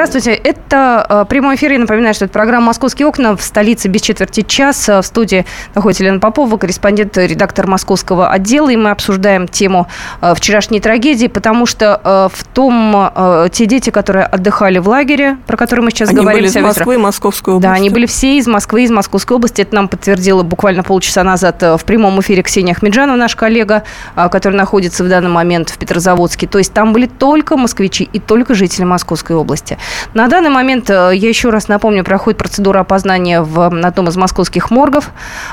Здравствуйте, 0.06 0.40
это 0.40 1.04
э, 1.08 1.24
прямой 1.28 1.56
эфир. 1.56 1.72
Я 1.72 1.80
напоминаю, 1.80 2.14
что 2.14 2.26
это 2.26 2.32
программа 2.32 2.66
«Московские 2.66 3.08
окна» 3.08 3.36
в 3.36 3.42
столице 3.42 3.88
без 3.88 4.02
четверти 4.02 4.42
час. 4.42 4.86
В 4.86 5.02
студии 5.02 5.44
находится 5.74 6.04
Елена 6.04 6.20
Попова, 6.20 6.58
корреспондент, 6.58 7.18
редактор 7.18 7.66
московского 7.66 8.30
отдела. 8.30 8.70
И 8.70 8.76
мы 8.76 8.90
обсуждаем 8.90 9.48
тему 9.48 9.88
э, 10.20 10.34
вчерашней 10.36 10.78
трагедии, 10.78 11.26
потому 11.26 11.66
что 11.66 12.00
э, 12.04 12.28
в 12.32 12.44
том, 12.44 13.10
э, 13.16 13.48
те 13.50 13.66
дети, 13.66 13.90
которые 13.90 14.26
отдыхали 14.26 14.78
в 14.78 14.88
лагере, 14.88 15.38
про 15.44 15.56
которые 15.56 15.84
мы 15.84 15.90
сейчас 15.90 16.10
Они 16.10 16.20
говорим... 16.20 16.38
были 16.38 16.50
из 16.50 16.54
Москвы. 16.54 16.98
Московской 16.98 17.54
области. 17.54 17.68
Да, 17.68 17.74
они 17.74 17.90
были 17.90 18.06
все 18.06 18.38
из 18.38 18.46
Москвы, 18.46 18.84
из 18.84 18.92
Московской 18.92 19.36
области. 19.36 19.62
Это 19.62 19.74
нам 19.74 19.88
подтвердила 19.88 20.44
буквально 20.44 20.84
полчаса 20.84 21.24
назад 21.24 21.60
э, 21.64 21.76
в 21.76 21.84
прямом 21.84 22.20
эфире 22.20 22.44
Ксения 22.44 22.74
Ахмеджанова, 22.74 23.16
наш 23.16 23.34
коллега, 23.34 23.82
э, 24.14 24.28
который 24.28 24.54
находится 24.54 25.02
в 25.02 25.08
данный 25.08 25.30
момент 25.30 25.68
в 25.70 25.78
Петрозаводске. 25.78 26.46
То 26.46 26.58
есть 26.58 26.72
там 26.72 26.92
были 26.92 27.06
только 27.06 27.56
москвичи 27.56 28.08
и 28.12 28.20
только 28.20 28.54
жители 28.54 28.84
Московской 28.84 29.34
области. 29.34 29.76
На 30.14 30.28
данный 30.28 30.50
момент, 30.50 30.90
э, 30.90 31.10
я 31.14 31.28
еще 31.28 31.50
раз 31.50 31.68
напомню, 31.68 32.04
проходит 32.04 32.38
процедура 32.38 32.80
опознания 32.80 33.42
в 33.42 33.60
одном 33.60 34.08
из 34.08 34.16
московских 34.16 34.70
моргов. 34.70 35.10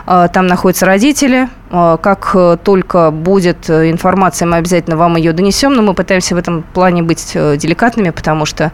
Э, 0.08 0.28
Там 0.34 0.48
находятся 0.48 0.86
родители. 0.86 1.50
Э, 1.72 1.98
Как 2.02 2.36
только 2.64 3.12
будет 3.12 3.70
информация, 3.70 4.48
мы 4.48 4.58
обязательно 4.58 4.98
вам 4.98 5.18
ее 5.18 5.34
донесем. 5.34 5.74
Но 5.74 5.82
мы 5.82 5.94
пытаемся 5.94 6.36
в 6.36 6.38
этом 6.38 6.64
плане 6.64 7.04
быть 7.04 7.34
деликатными, 7.34 8.10
потому 8.12 8.46
что 8.46 8.72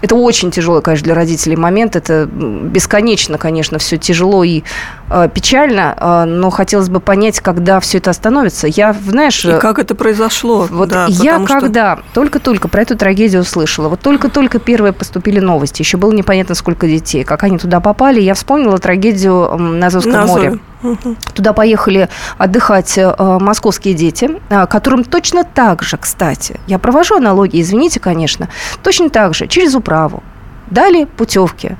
это 0.00 0.14
очень 0.14 0.50
тяжелый, 0.50 0.82
конечно, 0.82 1.04
для 1.04 1.14
родителей 1.14 1.56
момент. 1.56 1.96
Это 1.96 2.26
бесконечно, 2.26 3.38
конечно, 3.38 3.78
все 3.78 3.98
тяжело 3.98 4.44
и 4.44 4.62
э, 5.10 5.28
печально, 5.32 5.96
э, 5.98 6.24
но 6.24 6.50
хотелось 6.50 6.88
бы 6.88 7.00
понять, 7.00 7.40
когда 7.40 7.80
все 7.80 7.98
это 7.98 8.10
остановится. 8.10 8.66
Я, 8.66 8.94
знаешь, 9.06 9.44
И 9.44 9.52
как 9.58 9.78
это 9.78 9.94
произошло? 9.94 10.66
вот 10.70 10.88
да, 10.88 11.06
я 11.08 11.32
потому 11.32 11.46
что- 11.48 11.60
когда 11.60 11.98
только-только 12.14 12.68
про 12.68 12.82
эту 12.82 12.96
трагедию 12.96 13.42
услышала, 13.42 13.88
вот 13.88 14.00
только-только 14.00 14.58
первые 14.58 14.92
поступили 14.92 15.40
новости, 15.40 15.82
еще 15.82 15.96
было 15.96 16.12
непонятно, 16.12 16.54
сколько 16.54 16.86
детей, 16.86 17.24
как 17.24 17.42
они 17.42 17.58
туда 17.58 17.80
попали, 17.80 18.20
я 18.20 18.34
вспомнила 18.34 18.78
трагедию 18.78 19.56
на 19.58 19.86
Азовском 19.88 20.12
На 20.12 20.26
море. 20.26 20.58
Мгм. 20.82 21.16
Туда 21.34 21.52
поехали 21.52 22.08
отдыхать 22.38 22.96
э, 22.96 23.14
московские 23.18 23.94
дети, 23.94 24.30
э, 24.48 24.66
которым 24.66 25.04
точно 25.04 25.44
так 25.44 25.82
же, 25.82 25.96
кстати, 25.96 26.58
я 26.66 26.78
провожу 26.78 27.16
аналогии, 27.16 27.60
извините, 27.60 28.00
конечно, 28.00 28.48
точно 28.82 29.10
так 29.10 29.34
же, 29.34 29.46
через 29.46 29.74
управу, 29.74 30.22
дали 30.70 31.04
путевки. 31.04 31.76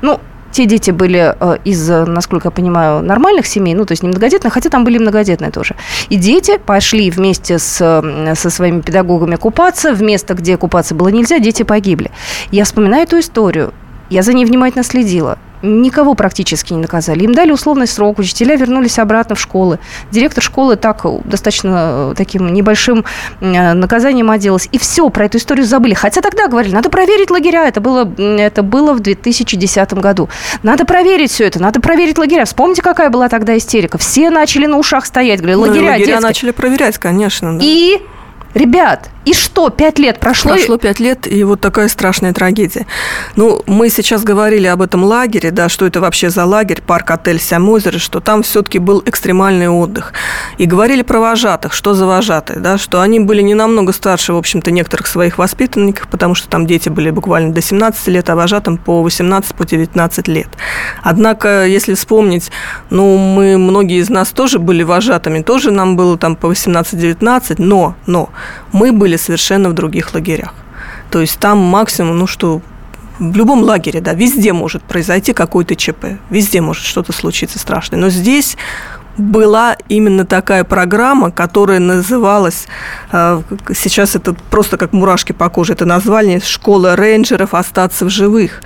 Ну, 0.00 0.18
те 0.50 0.66
дети 0.66 0.90
были 0.90 1.34
э, 1.38 1.58
из, 1.64 1.88
э, 1.88 2.04
насколько 2.04 2.48
я 2.48 2.50
понимаю, 2.50 3.02
нормальных 3.02 3.46
семей, 3.46 3.74
ну, 3.74 3.84
то 3.84 3.92
есть 3.92 4.02
не 4.02 4.08
многодетных, 4.08 4.52
хотя 4.52 4.70
там 4.70 4.84
были 4.84 4.98
многодетные 4.98 5.50
тоже. 5.50 5.76
И 6.10 6.16
дети 6.16 6.58
пошли 6.58 7.10
вместе 7.10 7.58
с, 7.58 7.76
со 8.34 8.50
своими 8.50 8.80
педагогами 8.80 9.36
купаться 9.36 9.94
в 9.94 10.02
место, 10.02 10.34
где 10.34 10.56
купаться 10.56 10.94
было 10.94 11.08
нельзя, 11.08 11.38
дети 11.38 11.62
погибли. 11.62 12.10
Я 12.50 12.64
вспоминаю 12.64 13.04
эту 13.04 13.18
историю. 13.18 13.72
Я 14.10 14.22
за 14.22 14.34
ней 14.34 14.44
внимательно 14.44 14.84
следила. 14.84 15.38
Никого 15.62 16.14
практически 16.14 16.72
не 16.72 16.80
наказали. 16.80 17.24
Им 17.24 17.34
дали 17.34 17.52
условный 17.52 17.86
срок, 17.86 18.18
учителя 18.18 18.56
вернулись 18.56 18.98
обратно 18.98 19.34
в 19.34 19.40
школы. 19.40 19.78
Директор 20.10 20.42
школы 20.42 20.76
так 20.76 21.04
э, 21.04 21.18
достаточно 21.24 22.12
э, 22.12 22.14
таким 22.16 22.52
небольшим 22.52 23.04
э, 23.40 23.72
наказанием 23.72 24.30
оделась. 24.30 24.68
И 24.72 24.78
все, 24.78 25.08
про 25.08 25.26
эту 25.26 25.38
историю 25.38 25.66
забыли. 25.66 25.94
Хотя 25.94 26.20
тогда 26.20 26.48
говорили, 26.48 26.74
надо 26.74 26.90
проверить 26.90 27.30
лагеря. 27.30 27.68
Это 27.68 27.80
было, 27.80 28.10
это 28.18 28.62
было 28.62 28.92
в 28.92 29.00
2010 29.00 29.92
году. 29.94 30.28
Надо 30.62 30.84
проверить 30.84 31.30
все 31.30 31.46
это, 31.46 31.60
надо 31.60 31.80
проверить 31.80 32.18
лагеря. 32.18 32.44
Вспомните, 32.44 32.82
какая 32.82 33.10
была 33.10 33.28
тогда 33.28 33.56
истерика. 33.56 33.98
Все 33.98 34.30
начали 34.30 34.66
на 34.66 34.78
ушах 34.78 35.06
стоять. 35.06 35.40
Говорили, 35.40 35.56
Ну, 35.56 35.62
лагеря, 35.62 35.86
лагеря 35.90 36.06
детские». 36.06 36.20
начали 36.20 36.50
проверять, 36.50 36.98
конечно. 36.98 37.58
да. 37.58 37.64
И, 37.64 38.00
ребят, 38.54 39.08
и 39.24 39.32
что, 39.34 39.70
пять 39.70 39.98
лет 39.98 40.18
прошло? 40.18 40.52
Прошло 40.52 40.78
пять 40.78 40.98
лет, 40.98 41.30
и 41.30 41.44
вот 41.44 41.60
такая 41.60 41.88
страшная 41.88 42.32
трагедия. 42.32 42.86
Ну, 43.36 43.62
мы 43.66 43.88
сейчас 43.88 44.24
говорили 44.24 44.66
об 44.66 44.82
этом 44.82 45.04
лагере, 45.04 45.52
да, 45.52 45.68
что 45.68 45.86
это 45.86 46.00
вообще 46.00 46.28
за 46.28 46.44
лагерь, 46.44 46.82
парк-отель 46.84 47.40
Сямозеро, 47.40 47.98
что 47.98 48.20
там 48.20 48.42
все-таки 48.42 48.78
был 48.80 49.02
экстремальный 49.06 49.68
отдых. 49.68 50.12
И 50.58 50.66
говорили 50.66 51.02
про 51.02 51.20
вожатых, 51.20 51.72
что 51.72 51.94
за 51.94 52.06
вожатые, 52.06 52.58
да, 52.58 52.78
что 52.78 53.00
они 53.00 53.20
были 53.20 53.42
не 53.42 53.54
намного 53.54 53.92
старше, 53.92 54.32
в 54.32 54.36
общем-то, 54.36 54.72
некоторых 54.72 55.06
своих 55.06 55.38
воспитанников, 55.38 56.08
потому 56.08 56.34
что 56.34 56.48
там 56.48 56.66
дети 56.66 56.88
были 56.88 57.10
буквально 57.10 57.52
до 57.52 57.62
17 57.62 58.08
лет, 58.08 58.28
а 58.28 58.34
вожатым 58.34 58.76
по 58.76 59.02
18, 59.02 59.54
по 59.54 59.64
19 59.64 60.28
лет. 60.28 60.48
Однако, 61.02 61.66
если 61.66 61.94
вспомнить, 61.94 62.50
ну, 62.90 63.16
мы, 63.16 63.56
многие 63.56 64.00
из 64.00 64.10
нас 64.10 64.30
тоже 64.30 64.58
были 64.58 64.82
вожатыми, 64.82 65.42
тоже 65.42 65.70
нам 65.70 65.96
было 65.96 66.18
там 66.18 66.34
по 66.34 66.46
18-19, 66.46 67.54
но, 67.58 67.94
но 68.06 68.30
мы 68.72 68.90
были 68.90 69.11
совершенно 69.16 69.68
в 69.68 69.72
других 69.72 70.14
лагерях. 70.14 70.54
То 71.10 71.20
есть 71.20 71.38
там 71.38 71.58
максимум, 71.58 72.18
ну 72.18 72.26
что, 72.26 72.62
в 73.18 73.36
любом 73.36 73.62
лагере, 73.62 74.00
да, 74.00 74.14
везде 74.14 74.52
может 74.52 74.82
произойти 74.82 75.32
какой-то 75.32 75.76
ЧП, 75.76 76.18
везде 76.30 76.60
может 76.60 76.84
что-то 76.84 77.12
случиться 77.12 77.58
страшное. 77.58 78.00
Но 78.00 78.08
здесь 78.08 78.56
была 79.18 79.76
именно 79.88 80.24
такая 80.24 80.64
программа, 80.64 81.30
которая 81.30 81.78
называлась, 81.78 82.66
э, 83.12 83.42
сейчас 83.74 84.16
это 84.16 84.34
просто 84.50 84.78
как 84.78 84.92
мурашки 84.92 85.32
по 85.32 85.48
коже, 85.50 85.74
это 85.74 85.84
название 85.84 86.40
«Школа 86.40 86.96
рейнджеров. 86.96 87.54
Остаться 87.54 88.04
в 88.06 88.10
живых». 88.10 88.62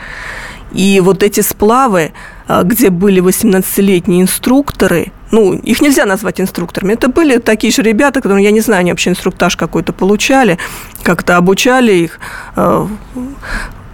И 0.72 1.00
вот 1.00 1.22
эти 1.22 1.40
сплавы, 1.40 2.12
где 2.48 2.90
были 2.90 3.22
18-летние 3.22 4.22
инструкторы, 4.22 5.12
ну, 5.30 5.54
их 5.54 5.80
нельзя 5.80 6.06
назвать 6.06 6.40
инструкторами, 6.40 6.92
это 6.92 7.08
были 7.08 7.38
такие 7.38 7.72
же 7.72 7.82
ребята, 7.82 8.20
которые, 8.20 8.44
я 8.44 8.52
не 8.52 8.60
знаю, 8.60 8.80
они 8.80 8.92
вообще 8.92 9.10
инструктаж 9.10 9.56
какой-то 9.56 9.92
получали, 9.92 10.58
как-то 11.02 11.36
обучали 11.36 11.92
их 11.92 12.20
э, 12.54 12.86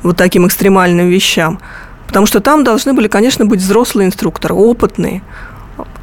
вот 0.03 0.17
таким 0.17 0.47
экстремальным 0.47 1.09
вещам. 1.09 1.61
Потому 2.07 2.27
что 2.27 2.41
там 2.41 2.63
должны 2.63 2.93
были, 2.93 3.09
конечно, 3.09 3.47
быть 3.47 3.61
взрослые 3.61 4.07
инструкторы, 4.07 4.55
опытные. 4.55 5.23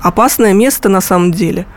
Опасное 0.01 0.53
место 0.53 0.89
на 0.89 1.01
самом 1.01 1.31
деле. 1.31 1.67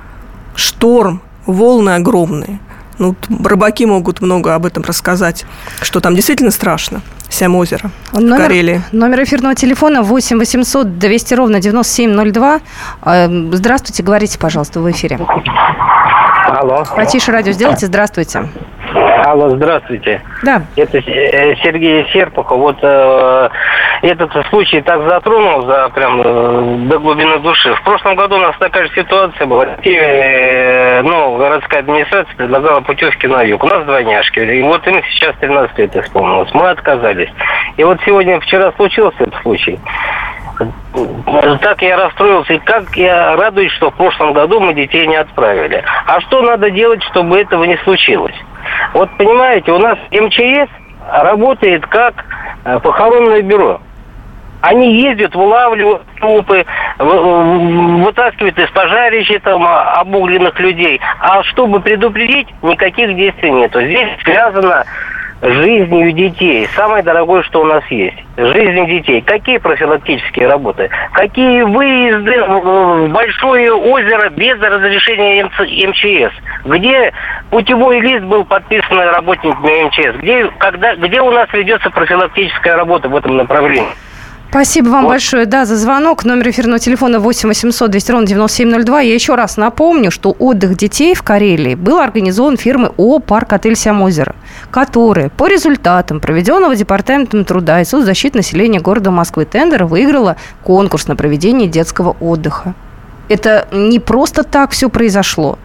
Шторм, 0.54 1.20
волны 1.44 1.90
огромные. 1.90 2.58
Ну, 2.98 3.14
рыбаки 3.44 3.84
могут 3.84 4.22
много 4.22 4.54
об 4.54 4.64
этом 4.64 4.84
рассказать, 4.84 5.44
что 5.82 6.00
там 6.00 6.14
действительно 6.14 6.50
страшно. 6.50 7.02
Сям-озеро 7.32 7.90
в 8.12 8.20
Номер, 8.20 8.42
Карелии. 8.42 8.82
номер 8.92 9.22
эфирного 9.24 9.54
телефона 9.54 10.02
8 10.02 10.38
800 10.38 10.98
200 10.98 11.34
ровно 11.34 11.60
9702. 11.60 12.60
Э, 13.04 13.28
Здравствуйте, 13.52 14.02
говорите, 14.02 14.38
пожалуйста, 14.38 14.80
в 14.80 14.90
эфире. 14.90 15.18
Алло. 16.46 16.84
Потише 16.94 17.32
радио 17.32 17.52
сделайте. 17.52 17.86
Здравствуйте. 17.86 18.48
Алло, 19.24 19.50
здравствуйте. 19.50 20.20
Да. 20.42 20.62
Это 20.74 20.98
э, 20.98 21.54
Сергей 21.62 22.04
Серпухов. 22.12 22.58
Вот 22.58 22.78
э, 22.82 23.48
этот 24.02 24.32
случай 24.48 24.80
так 24.80 25.08
затронул 25.08 25.64
за 25.64 25.90
прям 25.90 26.20
э, 26.20 26.88
до 26.88 26.98
глубины 26.98 27.38
души. 27.38 27.72
В 27.74 27.82
прошлом 27.84 28.16
году 28.16 28.36
у 28.36 28.40
нас 28.40 28.56
такая 28.58 28.86
же 28.86 28.92
ситуация 28.94 29.46
была. 29.46 29.64
Э, 29.84 31.02
ну, 31.02 31.36
городская 31.36 31.80
администрация 31.80 32.34
предлагала 32.34 32.80
путевки 32.80 33.28
на 33.28 33.42
юг. 33.42 33.62
У 33.62 33.68
нас 33.68 33.84
двойняшки. 33.84 34.40
И 34.40 34.62
вот 34.62 34.84
им 34.88 35.00
сейчас 35.10 35.36
13 35.36 35.78
лет 35.78 35.96
исполнилось. 35.96 36.52
Мы 36.52 36.70
отказались. 36.70 37.30
И 37.76 37.84
вот 37.84 38.00
сегодня, 38.04 38.40
вчера 38.40 38.72
случился 38.72 39.22
этот 39.22 39.40
случай. 39.42 39.78
Так 41.60 41.80
я 41.80 41.96
расстроился, 41.96 42.54
и 42.54 42.58
как 42.58 42.96
я 42.96 43.36
радуюсь, 43.36 43.72
что 43.72 43.90
в 43.90 43.94
прошлом 43.94 44.32
году 44.32 44.60
мы 44.60 44.74
детей 44.74 45.06
не 45.06 45.16
отправили. 45.16 45.82
А 46.06 46.20
что 46.22 46.42
надо 46.42 46.70
делать, 46.70 47.02
чтобы 47.04 47.40
этого 47.40 47.64
не 47.64 47.76
случилось? 47.78 48.34
Вот 48.94 49.10
понимаете, 49.16 49.72
у 49.72 49.78
нас 49.78 49.98
МЧС 50.10 50.70
работает 51.10 51.86
как 51.86 52.14
э, 52.64 52.78
похоронное 52.80 53.42
бюро. 53.42 53.80
Они 54.60 55.02
ездят, 55.02 55.34
вылавливают 55.34 56.02
трупы, 56.20 56.64
вы- 56.98 58.04
вытаскивают 58.04 58.56
из 58.58 58.70
пожарища 58.70 59.40
там 59.40 59.64
а, 59.66 59.94
обугленных 59.94 60.58
людей. 60.60 61.00
А 61.20 61.42
чтобы 61.42 61.80
предупредить, 61.80 62.46
никаких 62.62 63.16
действий 63.16 63.50
нету. 63.50 63.82
Здесь 63.82 64.08
связано 64.22 64.84
жизнью 65.42 66.12
детей. 66.12 66.68
Самое 66.76 67.02
дорогое, 67.02 67.42
что 67.42 67.62
у 67.62 67.64
нас 67.64 67.84
есть. 67.90 68.16
Жизнь 68.36 68.86
детей. 68.86 69.20
Какие 69.22 69.58
профилактические 69.58 70.46
работы? 70.46 70.88
Какие 71.12 71.62
выезды 71.62 72.42
в 72.44 73.08
большое 73.08 73.72
озеро 73.74 74.30
без 74.30 74.58
разрешения 74.60 75.44
МЧС? 75.44 76.32
Где 76.64 77.12
путевой 77.50 78.00
лист 78.00 78.24
был 78.24 78.44
подписан 78.44 79.00
работниками 79.00 79.84
МЧС? 79.88 80.16
Где, 80.22 80.46
когда, 80.58 80.94
где 80.94 81.20
у 81.20 81.30
нас 81.32 81.52
ведется 81.52 81.90
профилактическая 81.90 82.76
работа 82.76 83.08
в 83.08 83.16
этом 83.16 83.36
направлении? 83.36 83.88
Спасибо 84.52 84.90
вам 84.90 85.04
вот. 85.04 85.12
большое, 85.12 85.46
да, 85.46 85.64
за 85.64 85.78
звонок. 85.78 86.26
Номер 86.26 86.50
эфирного 86.50 86.78
телефона 86.78 87.18
8 87.20 87.48
800 87.48 87.90
200 87.90 88.10
ровно 88.12 88.26
9702. 88.26 89.00
Я 89.00 89.14
еще 89.14 89.34
раз 89.34 89.56
напомню, 89.56 90.10
что 90.10 90.36
отдых 90.38 90.76
детей 90.76 91.14
в 91.14 91.22
Карелии 91.22 91.74
был 91.74 91.98
организован 91.98 92.58
фирмой 92.58 92.90
ООО 92.98 93.20
«Парк 93.20 93.54
Отель 93.54 93.76
Сямозеро», 93.76 94.34
которая 94.70 95.30
по 95.30 95.46
результатам 95.46 96.20
проведенного 96.20 96.76
Департаментом 96.76 97.46
труда 97.46 97.80
и 97.80 97.86
соцзащиты 97.86 98.36
населения 98.36 98.78
города 98.78 99.10
Москвы 99.10 99.46
тендера 99.46 99.86
выиграла 99.86 100.36
конкурс 100.62 101.08
на 101.08 101.16
проведение 101.16 101.66
детского 101.66 102.14
отдыха. 102.20 102.74
Это 103.30 103.66
не 103.72 104.00
просто 104.00 104.42
так 104.42 104.72
все 104.72 104.90
произошло. 104.90 105.58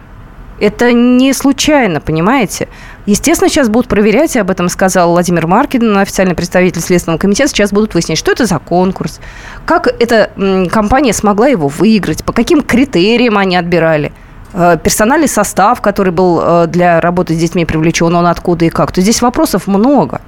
Это 0.60 0.92
не 0.92 1.34
случайно, 1.34 2.00
понимаете? 2.00 2.68
Естественно, 3.08 3.48
сейчас 3.48 3.70
будут 3.70 3.88
проверять, 3.88 4.36
об 4.36 4.50
этом 4.50 4.68
сказал 4.68 5.12
Владимир 5.12 5.46
Маркин, 5.46 5.96
официальный 5.96 6.34
представитель 6.34 6.82
Следственного 6.82 7.18
комитета. 7.18 7.48
Сейчас 7.48 7.72
будут 7.72 7.94
выяснять, 7.94 8.18
что 8.18 8.30
это 8.32 8.44
за 8.44 8.58
конкурс, 8.58 9.20
как 9.64 9.86
эта 9.86 10.30
компания 10.70 11.14
смогла 11.14 11.48
его 11.48 11.68
выиграть, 11.68 12.22
по 12.22 12.34
каким 12.34 12.60
критериям 12.60 13.38
они 13.38 13.56
отбирали 13.56 14.12
э, 14.52 14.76
персональный 14.84 15.26
состав, 15.26 15.80
который 15.80 16.12
был 16.12 16.38
э, 16.42 16.66
для 16.66 17.00
работы 17.00 17.32
с 17.32 17.38
детьми 17.38 17.64
привлечен, 17.64 18.14
он 18.14 18.26
откуда 18.26 18.66
и 18.66 18.68
как. 18.68 18.92
То 18.92 19.00
здесь 19.00 19.22
вопросов 19.22 19.66
много. 19.66 20.20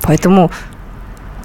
Поэтому 0.00 0.52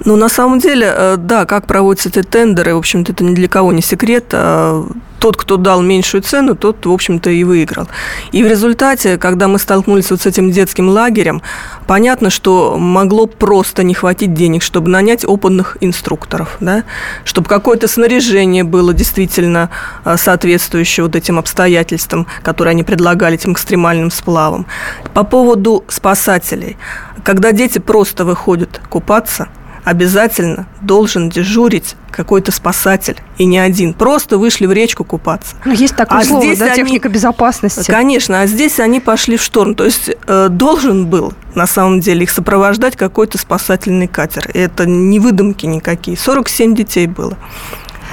ну, 0.04 0.16
на 0.16 0.28
самом 0.28 0.58
деле, 0.58 0.92
э, 0.94 1.16
да, 1.18 1.46
как 1.46 1.66
проводятся 1.66 2.08
эти 2.08 2.22
тендеры, 2.22 2.74
в 2.74 2.78
общем-то, 2.78 3.12
это 3.12 3.24
ни 3.24 3.34
для 3.34 3.48
кого 3.48 3.72
не 3.72 3.82
секрет. 3.82 4.26
А 4.32 4.86
тот, 5.18 5.36
кто 5.36 5.56
дал 5.56 5.82
меньшую 5.82 6.22
цену, 6.22 6.54
тот, 6.54 6.84
в 6.84 6.92
общем-то, 6.92 7.30
и 7.30 7.42
выиграл. 7.44 7.88
И 8.32 8.42
в 8.42 8.46
результате, 8.46 9.16
когда 9.18 9.48
мы 9.48 9.58
столкнулись 9.58 10.10
вот 10.10 10.20
с 10.20 10.26
этим 10.26 10.50
детским 10.50 10.88
лагерем, 10.88 11.42
понятно, 11.86 12.30
что 12.30 12.76
могло 12.78 13.26
просто 13.26 13.82
не 13.82 13.94
хватить 13.94 14.34
денег, 14.34 14.62
чтобы 14.62 14.88
нанять 14.88 15.24
опытных 15.24 15.78
инструкторов, 15.80 16.56
да? 16.60 16.84
чтобы 17.24 17.48
какое-то 17.48 17.88
снаряжение 17.88 18.64
было 18.64 18.92
действительно 18.92 19.70
а, 20.04 20.16
соответствующее 20.16 21.04
вот 21.04 21.16
этим 21.16 21.38
обстоятельствам, 21.38 22.26
которые 22.42 22.72
они 22.72 22.84
предлагали 22.84 23.34
этим 23.34 23.52
экстремальным 23.52 24.10
сплавам. 24.10 24.66
По 25.14 25.24
поводу 25.24 25.84
спасателей. 25.88 26.76
Когда 27.24 27.52
дети 27.52 27.78
просто 27.78 28.24
выходят 28.24 28.80
купаться– 28.88 29.48
обязательно 29.86 30.66
должен 30.80 31.28
дежурить 31.28 31.94
какой-то 32.10 32.50
спасатель, 32.50 33.18
и 33.38 33.44
не 33.44 33.58
один. 33.58 33.94
Просто 33.94 34.36
вышли 34.36 34.66
в 34.66 34.72
речку 34.72 35.04
купаться. 35.04 35.54
Ну, 35.64 35.72
есть 35.72 35.94
такое 35.94 36.18
а 36.18 36.24
слово, 36.24 36.44
здесь 36.44 36.58
да, 36.58 36.66
они... 36.66 36.74
техника 36.74 37.08
безопасности. 37.08 37.88
Конечно, 37.88 38.40
а 38.40 38.46
здесь 38.48 38.80
они 38.80 38.98
пошли 38.98 39.36
в 39.36 39.42
шторм. 39.42 39.76
То 39.76 39.84
есть 39.84 40.10
э, 40.26 40.48
должен 40.50 41.06
был, 41.06 41.34
на 41.54 41.68
самом 41.68 42.00
деле, 42.00 42.24
их 42.24 42.30
сопровождать 42.30 42.96
какой-то 42.96 43.38
спасательный 43.38 44.08
катер. 44.08 44.50
Это 44.54 44.86
не 44.86 45.20
выдумки 45.20 45.66
никакие. 45.66 46.16
47 46.16 46.74
детей 46.74 47.06
было. 47.06 47.36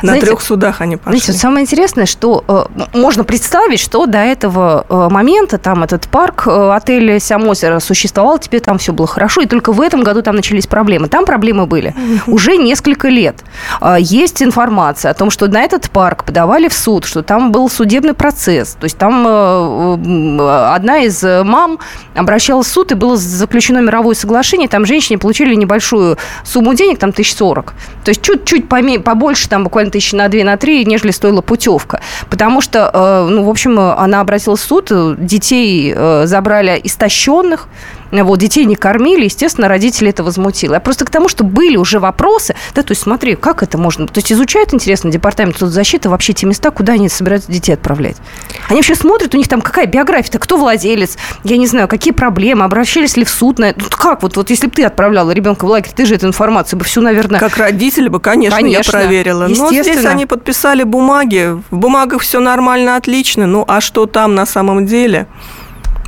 На 0.03 0.09
знаете, 0.09 0.27
трех 0.27 0.41
судах 0.41 0.81
они 0.81 0.97
пошли. 0.97 1.17
Знаете, 1.17 1.39
самое 1.39 1.63
интересное, 1.63 2.05
что 2.05 2.43
э, 2.45 2.87
можно 2.93 3.23
представить, 3.23 3.79
что 3.79 4.05
до 4.05 4.17
этого 4.17 4.85
э, 4.89 5.07
момента 5.09 5.57
там 5.57 5.81
этот 5.81 6.09
парк 6.09 6.43
э, 6.45 6.71
отеля 6.75 7.21
Сямозера 7.21 7.79
существовал, 7.79 8.37
теперь 8.37 8.59
там 8.59 8.77
все 8.79 8.91
было 8.91 9.07
хорошо, 9.07 9.41
и 9.41 9.45
только 9.45 9.71
в 9.71 9.79
этом 9.79 10.03
году 10.03 10.21
там 10.21 10.35
начались 10.35 10.67
проблемы. 10.67 11.07
Там 11.07 11.25
проблемы 11.25 11.67
были 11.67 11.95
уже 12.27 12.57
несколько 12.57 13.07
лет. 13.07 13.37
Э, 13.79 13.95
есть 13.97 14.43
информация 14.43 15.11
о 15.11 15.13
том, 15.13 15.29
что 15.29 15.47
на 15.47 15.61
этот 15.61 15.89
парк 15.89 16.25
подавали 16.25 16.67
в 16.67 16.73
суд, 16.73 17.05
что 17.05 17.23
там 17.23 17.53
был 17.53 17.69
судебный 17.69 18.13
процесс. 18.13 18.75
То 18.77 18.83
есть 18.83 18.97
там 18.97 19.25
э, 19.25 19.97
э 20.03 20.73
одна 20.73 20.97
из 20.99 21.23
мам 21.23 21.79
обращалась 22.13 22.67
в 22.67 22.71
суд, 22.71 22.91
и 22.91 22.95
было 22.95 23.15
заключено 23.15 23.77
мировое 23.77 24.15
соглашение, 24.15 24.67
там 24.67 24.85
женщине 24.85 25.17
получили 25.17 25.55
небольшую 25.55 26.17
сумму 26.43 26.73
денег, 26.73 26.99
там 26.99 27.13
тысяч 27.13 27.33
сорок. 27.35 27.73
То 28.03 28.09
есть 28.09 28.21
чуть-чуть 28.21 28.67
побольше, 28.67 29.47
там 29.47 29.63
буквально 29.63 29.92
тысяч 29.93 30.13
на 30.13 30.27
2, 30.27 30.43
на 30.43 30.57
3, 30.57 30.85
нежели 30.85 31.11
стоила 31.11 31.41
путевка. 31.41 32.01
Потому 32.29 32.61
что, 32.61 32.89
э, 32.93 33.27
ну, 33.29 33.43
в 33.43 33.49
общем, 33.49 33.79
она 33.79 34.19
обратилась 34.21 34.61
в 34.61 34.65
суд, 34.65 34.91
детей 35.17 35.93
э, 35.95 36.23
забрали 36.25 36.79
истощенных, 36.83 37.67
вот, 38.21 38.39
детей 38.39 38.65
не 38.65 38.75
кормили, 38.75 39.25
естественно, 39.25 39.67
родители 39.67 40.09
это 40.09 40.23
возмутило. 40.23 40.75
Я 40.75 40.79
просто 40.79 41.05
к 41.05 41.09
тому, 41.09 41.29
что 41.29 41.43
были 41.43 41.77
уже 41.77 41.99
вопросы, 41.99 42.55
да, 42.75 42.83
то 42.83 42.91
есть 42.91 43.01
смотри, 43.01 43.35
как 43.35 43.63
это 43.63 43.77
можно, 43.77 44.07
то 44.07 44.19
есть 44.19 44.31
изучают, 44.31 44.73
интересно, 44.73 45.11
департамент 45.11 45.57
соцзащиты 45.57 46.09
вообще 46.09 46.33
те 46.33 46.45
места, 46.45 46.69
куда 46.71 46.93
они 46.93 47.09
собираются 47.09 47.51
детей 47.51 47.73
отправлять. 47.73 48.17
Они 48.69 48.77
вообще 48.77 48.95
смотрят, 48.95 49.33
у 49.33 49.37
них 49.37 49.47
там 49.47 49.61
какая 49.61 49.87
биография-то, 49.87 50.37
кто 50.39 50.57
владелец, 50.57 51.17
я 51.43 51.57
не 51.57 51.65
знаю, 51.67 51.87
какие 51.87 52.13
проблемы, 52.13 52.65
обращались 52.65 53.17
ли 53.17 53.25
в 53.25 53.29
суд 53.29 53.57
на 53.57 53.69
это. 53.69 53.79
Ну, 53.81 53.87
как 53.89 54.21
вот, 54.21 54.37
вот 54.37 54.49
если 54.49 54.67
бы 54.67 54.73
ты 54.73 54.83
отправляла 54.83 55.31
ребенка 55.31 55.65
в 55.65 55.69
лагерь, 55.69 55.91
ты 55.95 56.05
же 56.05 56.15
эту 56.15 56.27
информацию 56.27 56.77
бы 56.77 56.85
всю, 56.85 57.01
наверное... 57.01 57.39
Как 57.39 57.57
родители 57.57 58.09
бы, 58.09 58.19
конечно, 58.19 58.57
конечно 58.57 58.97
я 58.97 59.01
проверила. 59.01 59.47
Но 59.47 59.71
здесь 59.71 60.05
они 60.05 60.25
подписали 60.25 60.83
бумаги, 60.83 61.57
в 61.71 61.77
бумагах 61.77 62.21
все 62.21 62.39
нормально, 62.39 62.95
отлично, 62.95 63.47
ну 63.47 63.65
а 63.67 63.81
что 63.81 64.05
там 64.05 64.35
на 64.35 64.45
самом 64.45 64.85
деле? 64.85 65.27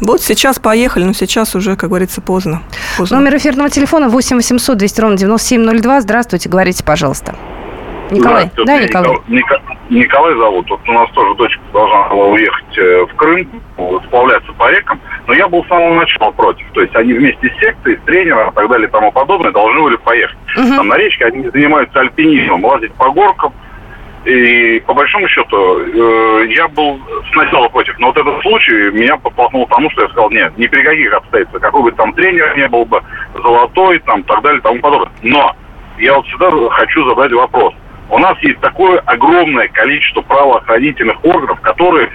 Вот 0.02 0.22
сейчас 0.22 0.60
поехали, 0.60 1.04
но 1.04 1.14
сейчас 1.14 1.56
уже, 1.56 1.76
как 1.76 1.90
говорится, 1.90 2.22
поздно. 2.22 2.62
поздно. 2.98 3.20
Номер 3.20 3.38
эфирного 3.38 3.70
телефона 3.70 4.10
8 4.10 4.38
800 4.38 4.78
200 4.78 5.02
ровно 5.02 5.18
9702. 5.18 6.02
Здравствуйте, 6.02 6.50
говорите, 6.50 6.84
пожалуйста. 6.84 7.36
Николай. 8.12 8.52
Да, 8.66 8.80
Николай. 8.80 9.18
Николай. 9.28 9.62
Николай 9.90 10.36
зовут. 10.36 10.70
Вот 10.70 10.80
у 10.88 10.92
нас 10.92 11.10
тоже 11.12 11.36
дочка 11.36 11.62
должна 11.74 12.10
была 12.10 12.28
уехать 12.28 12.78
э, 12.78 13.06
в 13.06 13.16
Крым, 13.16 13.50
сплавляться 14.08 14.52
по 14.54 14.70
рекам. 14.72 15.00
Но 15.28 15.34
я 15.34 15.48
был 15.48 15.64
с 15.64 15.68
самого 15.68 15.96
начала 15.96 16.32
против. 16.32 16.66
То 16.74 16.82
есть 16.82 16.96
они 16.96 17.14
вместе 17.14 17.48
с 17.48 17.60
секцией, 17.60 17.98
с 17.98 18.06
тренером 18.06 18.52
и 18.52 18.54
так 18.54 18.70
далее 18.70 18.88
и 18.88 18.92
тому 18.92 19.12
подобное 19.12 19.52
должны 19.52 19.82
были 19.82 19.96
поехать. 19.98 20.38
Угу. 20.58 20.76
Там 20.76 20.88
на 20.88 20.98
речке 20.98 21.26
они 21.26 21.50
занимаются 21.50 22.00
альпинизмом, 22.00 22.66
лазить 22.66 22.94
по 22.94 23.10
горкам, 23.12 23.54
и 24.26 24.80
по 24.80 24.94
большому 24.96 25.28
счету 25.28 25.80
э, 25.80 26.48
я 26.50 26.68
был 26.70 27.00
сначала 27.32 27.70
против, 27.70 27.98
но 28.00 28.08
вот 28.08 28.18
этот 28.18 28.42
случай 28.42 28.90
меня 28.92 29.18
подтолкнул 29.18 29.68
к 29.68 29.70
тому, 29.70 29.90
что 29.92 30.02
я 30.02 30.10
сказал, 30.10 30.32
нет, 30.32 30.58
ни 30.58 30.66
при 30.66 30.82
каких 30.84 31.14
обстоятельствах, 31.14 31.62
какой 31.62 31.84
бы 31.84 31.92
там 31.92 32.12
тренер 32.14 32.58
не 32.58 32.68
был 32.68 32.86
бы, 32.86 33.02
золотой, 33.36 34.00
там, 34.00 34.24
так 34.24 34.42
далее, 34.42 34.62
тому 34.62 34.80
подобное. 34.80 35.12
Но 35.22 35.56
я 36.00 36.16
вот 36.16 36.26
сюда 36.28 36.50
хочу 36.72 37.08
задать 37.08 37.34
вопрос. 37.34 37.76
У 38.10 38.18
нас 38.18 38.38
есть 38.40 38.60
такое 38.62 39.00
огромное 39.06 39.68
количество 39.68 40.22
правоохранительных 40.22 41.24
органов, 41.24 41.62
которые 41.62 42.10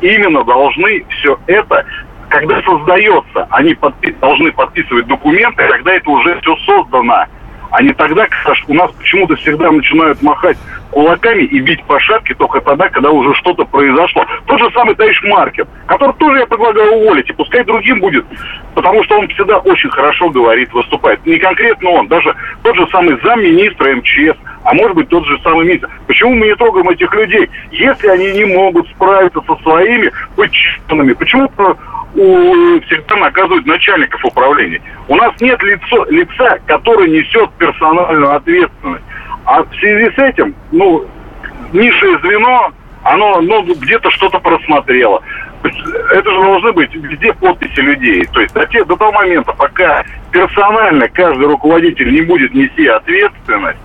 именно 0.00 0.42
должны 0.42 1.04
все 1.10 1.38
это 1.46 1.84
когда 2.28 2.60
создается, 2.62 3.46
они 3.50 3.72
подпи- 3.74 4.18
должны 4.18 4.50
подписывать 4.50 5.06
документы, 5.06 5.64
когда 5.68 5.94
это 5.94 6.10
уже 6.10 6.40
все 6.40 6.56
создано 6.66 7.26
а 7.70 7.82
не 7.82 7.92
тогда, 7.92 8.26
когда 8.26 8.54
у 8.68 8.74
нас 8.74 8.90
почему-то 8.92 9.36
всегда 9.36 9.70
начинают 9.70 10.22
махать 10.22 10.56
кулаками 10.96 11.42
и 11.42 11.60
бить 11.60 11.84
по 11.84 12.00
шапке 12.00 12.34
только 12.36 12.58
тогда, 12.62 12.88
когда 12.88 13.10
уже 13.10 13.34
что-то 13.34 13.66
произошло. 13.66 14.24
Тот 14.46 14.58
же 14.58 14.70
самый 14.70 14.94
товарищ 14.94 15.22
Маркин, 15.24 15.66
который 15.84 16.14
тоже 16.14 16.38
я 16.38 16.46
предлагаю 16.46 16.90
уволить, 16.94 17.28
и 17.28 17.34
пускай 17.34 17.62
другим 17.64 18.00
будет, 18.00 18.24
потому 18.74 19.04
что 19.04 19.18
он 19.18 19.28
всегда 19.28 19.58
очень 19.58 19.90
хорошо 19.90 20.30
говорит, 20.30 20.72
выступает. 20.72 21.20
Не 21.26 21.36
конкретно 21.36 21.90
он, 21.90 22.08
даже 22.08 22.34
тот 22.62 22.74
же 22.76 22.88
самый 22.90 23.20
замминистра 23.22 23.94
МЧС, 23.94 24.38
а 24.64 24.72
может 24.72 24.96
быть 24.96 25.10
тот 25.10 25.26
же 25.26 25.38
самый 25.42 25.66
министр. 25.66 25.90
Почему 26.06 26.34
мы 26.34 26.46
не 26.46 26.54
трогаем 26.54 26.88
этих 26.88 27.12
людей, 27.14 27.50
если 27.72 28.08
они 28.08 28.32
не 28.32 28.46
могут 28.46 28.88
справиться 28.88 29.42
со 29.46 29.54
своими 29.56 30.10
подчиненными? 30.34 31.12
Почему 31.12 31.50
у, 32.14 32.80
всегда 32.86 33.16
наказывают 33.16 33.66
начальников 33.66 34.24
управления. 34.24 34.80
У 35.08 35.16
нас 35.16 35.38
нет 35.42 35.62
лицо, 35.62 36.06
лица, 36.08 36.58
который 36.66 37.10
несет 37.10 37.50
персональную 37.58 38.34
ответственность. 38.34 39.04
А 39.46 39.62
в 39.62 39.74
связи 39.76 40.10
с 40.10 40.18
этим, 40.18 40.54
ну, 40.72 41.06
низшее 41.72 42.18
звено, 42.18 42.72
оно 43.04 43.40
ну, 43.40 43.62
где-то 43.62 44.10
что-то 44.10 44.40
просмотрело. 44.40 45.22
Это 45.62 46.30
же 46.30 46.40
должны 46.42 46.72
быть 46.72 46.94
везде 46.94 47.32
подписи 47.32 47.80
людей. 47.80 48.24
То 48.32 48.40
есть 48.40 48.52
до, 48.54 48.66
те, 48.66 48.84
до 48.84 48.96
того 48.96 49.12
момента, 49.12 49.52
пока 49.52 50.04
персонально 50.32 51.08
каждый 51.08 51.46
руководитель 51.46 52.12
не 52.12 52.22
будет 52.22 52.54
нести 52.54 52.86
ответственность, 52.88 53.78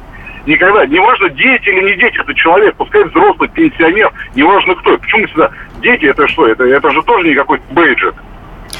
никогда, 0.47 0.85
неважно, 0.87 1.29
дети 1.29 1.69
или 1.69 1.91
не 1.91 1.95
дети, 1.95 2.19
это 2.19 2.33
человек, 2.33 2.75
пускай 2.75 3.03
взрослый, 3.03 3.49
пенсионер, 3.49 4.11
неважно 4.35 4.73
кто. 4.75 4.97
Почему 4.97 5.27
сюда 5.27 5.51
дети, 5.81 6.05
это 6.05 6.27
что, 6.27 6.47
это, 6.47 6.63
это 6.63 6.89
же 6.89 7.03
тоже 7.03 7.27
не 7.27 7.35
какой-то 7.35 7.63
бейджик. 7.71 8.15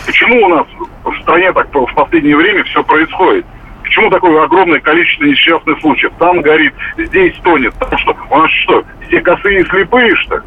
Почему 0.05 0.45
у 0.45 0.49
нас 0.49 0.65
в 1.03 1.21
стране 1.21 1.53
так 1.53 1.67
в 1.71 1.93
последнее 1.93 2.35
время 2.35 2.63
все 2.63 2.83
происходит? 2.83 3.45
Почему 3.91 4.09
такое 4.09 4.41
огромное 4.41 4.79
количество 4.79 5.25
несчастных 5.25 5.77
случаев? 5.81 6.13
Там 6.17 6.41
горит, 6.41 6.73
здесь 6.97 7.35
тонет. 7.43 7.73
Потому 7.73 7.97
что 7.97 8.15
у 8.29 8.37
нас 8.37 8.49
что, 8.63 8.85
все 9.05 9.19
косые 9.19 9.59
и 9.59 9.65
слепые, 9.65 10.15
что 10.15 10.37
ли? 10.37 10.43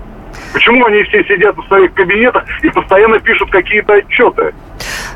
Почему 0.54 0.83
они 0.87 1.02
все 1.02 1.22
сидят 1.24 1.54
в 1.54 1.66
своих 1.66 1.92
кабинетах 1.92 2.42
и 2.62 2.70
постоянно 2.70 3.20
пишут 3.20 3.50
какие-то 3.50 3.92
отчеты? 3.92 4.54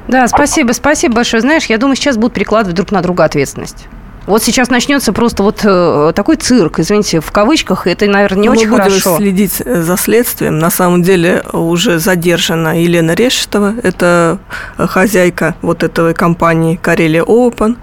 Да, 0.09 0.29
спасибо, 0.29 0.73
спасибо 0.73 1.15
большое. 1.15 1.41
Знаешь, 1.41 1.65
я 1.67 1.79
думаю, 1.79 1.97
сейчас 1.97 2.19
будут 2.19 2.35
перекладывать 2.35 2.77
друг 2.77 2.91
на 2.93 3.01
друга 3.01 3.25
ответственность. 3.25 3.89
Вот 4.29 4.43
сейчас 4.43 4.69
начнется 4.69 5.15
просто 5.15 5.43
вот 5.43 5.61
э, 5.65 6.13
такой 6.15 6.37
цирк, 6.37 6.81
извините, 6.81 7.21
в 7.21 7.31
кавычках, 7.33 7.87
это, 7.87 8.05
наверное, 8.05 8.43
не 8.43 8.49
Мы 8.51 8.57
очень 8.57 8.69
будем 8.69 8.83
хорошо. 8.83 9.17
следить 9.17 9.63
э, 9.65 9.81
за 9.81 9.97
следствием. 9.97 10.59
На 10.59 10.69
самом 10.69 11.01
деле 11.01 11.43
уже 11.55 11.99
задержана 11.99 12.79
Елена 12.79 13.13
Решетова, 13.13 13.73
это 13.83 14.39
хозяйка 14.77 15.55
вот 15.63 15.83
этой 15.83 16.13
компании 16.13 16.77
Карелия 16.77 17.23
Open. 17.23 17.79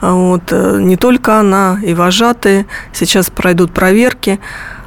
А 0.00 0.12
Вот, 0.12 0.42
э, 0.52 0.78
не 0.80 0.96
только 0.96 1.38
она, 1.38 1.78
и 1.82 1.94
вожатые. 1.94 2.66
Сейчас 2.92 3.30
пройдут 3.30 3.72
проверки. 3.72 4.38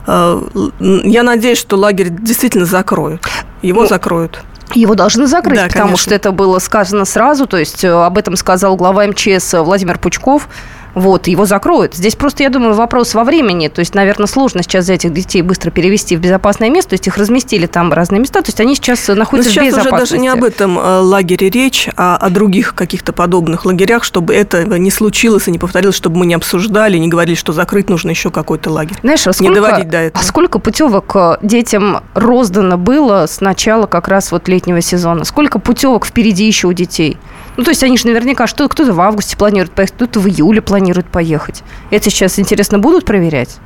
Э, 0.08 0.42
Я 0.80 1.24
надеюсь, 1.24 1.58
что 1.58 1.78
лагерь 1.78 2.10
действительно 2.10 2.66
закроют. 2.66 3.28
Его 3.62 3.82
Ну, 3.82 3.88
закроют. 3.88 4.42
Его 4.76 4.94
должны 4.94 5.26
закрыть, 5.26 5.56
Да, 5.58 5.66
потому 5.68 5.86
конечно. 5.86 6.04
что 6.04 6.16
это 6.16 6.32
было 6.32 6.60
сказано 6.60 7.06
сразу. 7.06 7.48
То 7.48 7.58
есть 7.58 7.84
э, 7.84 7.90
об 7.90 8.18
этом 8.18 8.36
сказал 8.36 8.76
глава 8.76 9.06
МЧС 9.08 9.54
Владимир 9.54 9.98
Пучков. 9.98 10.48
Вот, 10.96 11.28
его 11.28 11.46
закроют. 11.46 11.96
Здесь 11.96 12.16
просто, 12.16 12.44
я 12.44 12.50
думаю, 12.50 12.74
вопрос 12.74 13.14
во 13.14 13.24
времени. 13.24 13.68
То 13.68 13.80
есть, 13.80 13.96
наверное, 13.96 14.28
сложно 14.28 14.64
сейчас 14.64 14.86
за 14.86 14.94
этих 14.94 15.14
детей 15.14 15.42
быстро 15.42 15.72
перевести 15.72 16.16
в 16.16 16.20
безопасное 16.20 16.70
место. 16.70 16.92
То 16.92 16.94
есть, 16.96 17.08
их 17.08 17.18
разместили 17.18 17.68
там 17.68 17.90
в 17.90 17.94
разные 17.94 18.20
места. 18.20 18.42
То 18.42 18.50
есть, 18.50 18.60
они 18.60 18.76
сейчас 18.76 19.08
Но 19.08 19.16
находятся 19.16 19.52
в 19.52 19.54
сейчас 19.54 19.68
уже 19.68 19.76
безопасности. 19.78 20.14
даже 20.14 20.22
не 20.22 20.28
об 20.30 20.44
этом 20.44 20.80
э, 20.80 21.00
лагере 21.00 21.50
речь, 21.50 21.90
а 21.96 22.18
о 22.18 22.30
других 22.30 22.76
каких-то 22.76 23.14
подобных 23.14 23.66
лагерях, 23.66 24.04
чтобы 24.04 24.34
это 24.34 24.64
не 24.66 24.92
случилось 24.92 25.48
и 25.48 25.52
не 25.52 25.60
повторилось, 25.60 25.96
чтобы 25.96 26.18
мы 26.18 26.26
не 26.26 26.34
обсуждали, 26.34 26.98
не 26.98 27.08
говорили, 27.08 27.36
что 27.36 27.54
закрыть 27.54 27.90
нужно 27.90 28.10
еще 28.10 28.32
какой-то 28.32 28.72
лагерь. 28.72 28.98
Знаешь, 29.02 29.26
а 29.28 29.30
не 29.30 29.34
сколько, 29.34 29.56
доводить 29.56 29.90
до 29.90 29.98
этого. 29.98 30.24
а 30.24 30.28
сколько 30.28 30.60
путевок 30.60 31.16
э, 31.16 31.38
детям 31.42 32.02
роздано 32.14 32.78
было 32.78 33.26
с 33.28 33.42
начала 33.42 33.86
как 33.86 34.08
раз 34.08 34.32
вот 34.32 34.48
летнего 34.48 34.82
сезона? 34.82 35.24
Сколько 35.24 35.60
путевок 35.60 36.06
впереди 36.06 36.46
еще 36.46 36.68
у 36.68 36.74
детей? 36.74 37.18
Ну, 37.60 37.66
то 37.66 37.72
есть 37.72 37.84
они 37.84 37.98
же 37.98 38.08
наверняка, 38.08 38.48
что 38.48 38.70
кто-то 38.70 38.94
в 38.94 39.02
августе 39.02 39.36
планирует 39.36 39.74
поехать, 39.74 39.94
кто-то 39.98 40.22
в 40.22 40.28
июле 40.30 40.62
планирует 40.62 41.08
поехать. 41.08 41.62
Это 41.92 42.10
сейчас, 42.10 42.40
интересно, 42.40 42.80
будут 42.80 43.04
проверять? 43.04 43.58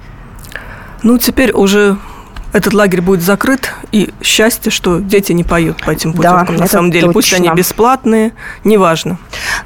Ну, 1.03 1.19
теперь 1.19 1.51
уже 1.51 1.97
этот 2.53 2.73
лагерь 2.73 3.01
будет 3.01 3.21
закрыт, 3.21 3.71
и 3.91 4.11
счастье, 4.23 4.71
что 4.71 4.97
дети 4.97 5.31
не 5.31 5.43
поют 5.43 5.83
по 5.83 5.91
этим 5.91 6.11
Да, 6.13 6.39
путевкам. 6.39 6.55
на 6.55 6.63
это 6.63 6.71
самом 6.71 6.89
деле, 6.89 7.11
пусть 7.11 7.29
точно. 7.29 7.51
они 7.51 7.55
бесплатные, 7.55 8.31
неважно. 8.63 9.19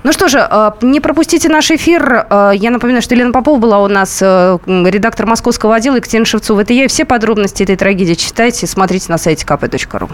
Ну 0.04 0.12
что 0.12 0.28
же, 0.28 0.40
э, 0.40 0.72
не 0.82 1.00
пропустите 1.00 1.48
наш 1.48 1.72
эфир. 1.72 2.26
Э, 2.30 2.52
Я 2.54 2.72
напоминаю, 2.72 3.02
что 3.02 3.16
Елена 3.16 3.32
Попова 3.32 3.58
была 3.58 3.80
у 3.82 3.88
нас 3.88 4.22
м, 4.22 4.60
редактор 4.88 5.26
московского 5.26 5.74
отдела, 5.76 5.96
Екатерина 5.96 6.26
Шевцова. 6.26 6.60
Это 6.60 6.74
я. 6.74 6.84
И 6.84 6.88
все 6.90 7.06
подробности 7.06 7.64
этой 7.64 7.78
трагедии 7.78 8.16
читайте, 8.16 8.68
смотрите 8.68 9.06
на 9.10 9.18
сайте 9.18 9.46
kp.ru. 9.46 10.10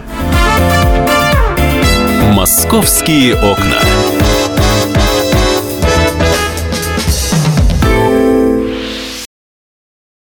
«Московские 2.32 3.34
окна». 3.36 4.23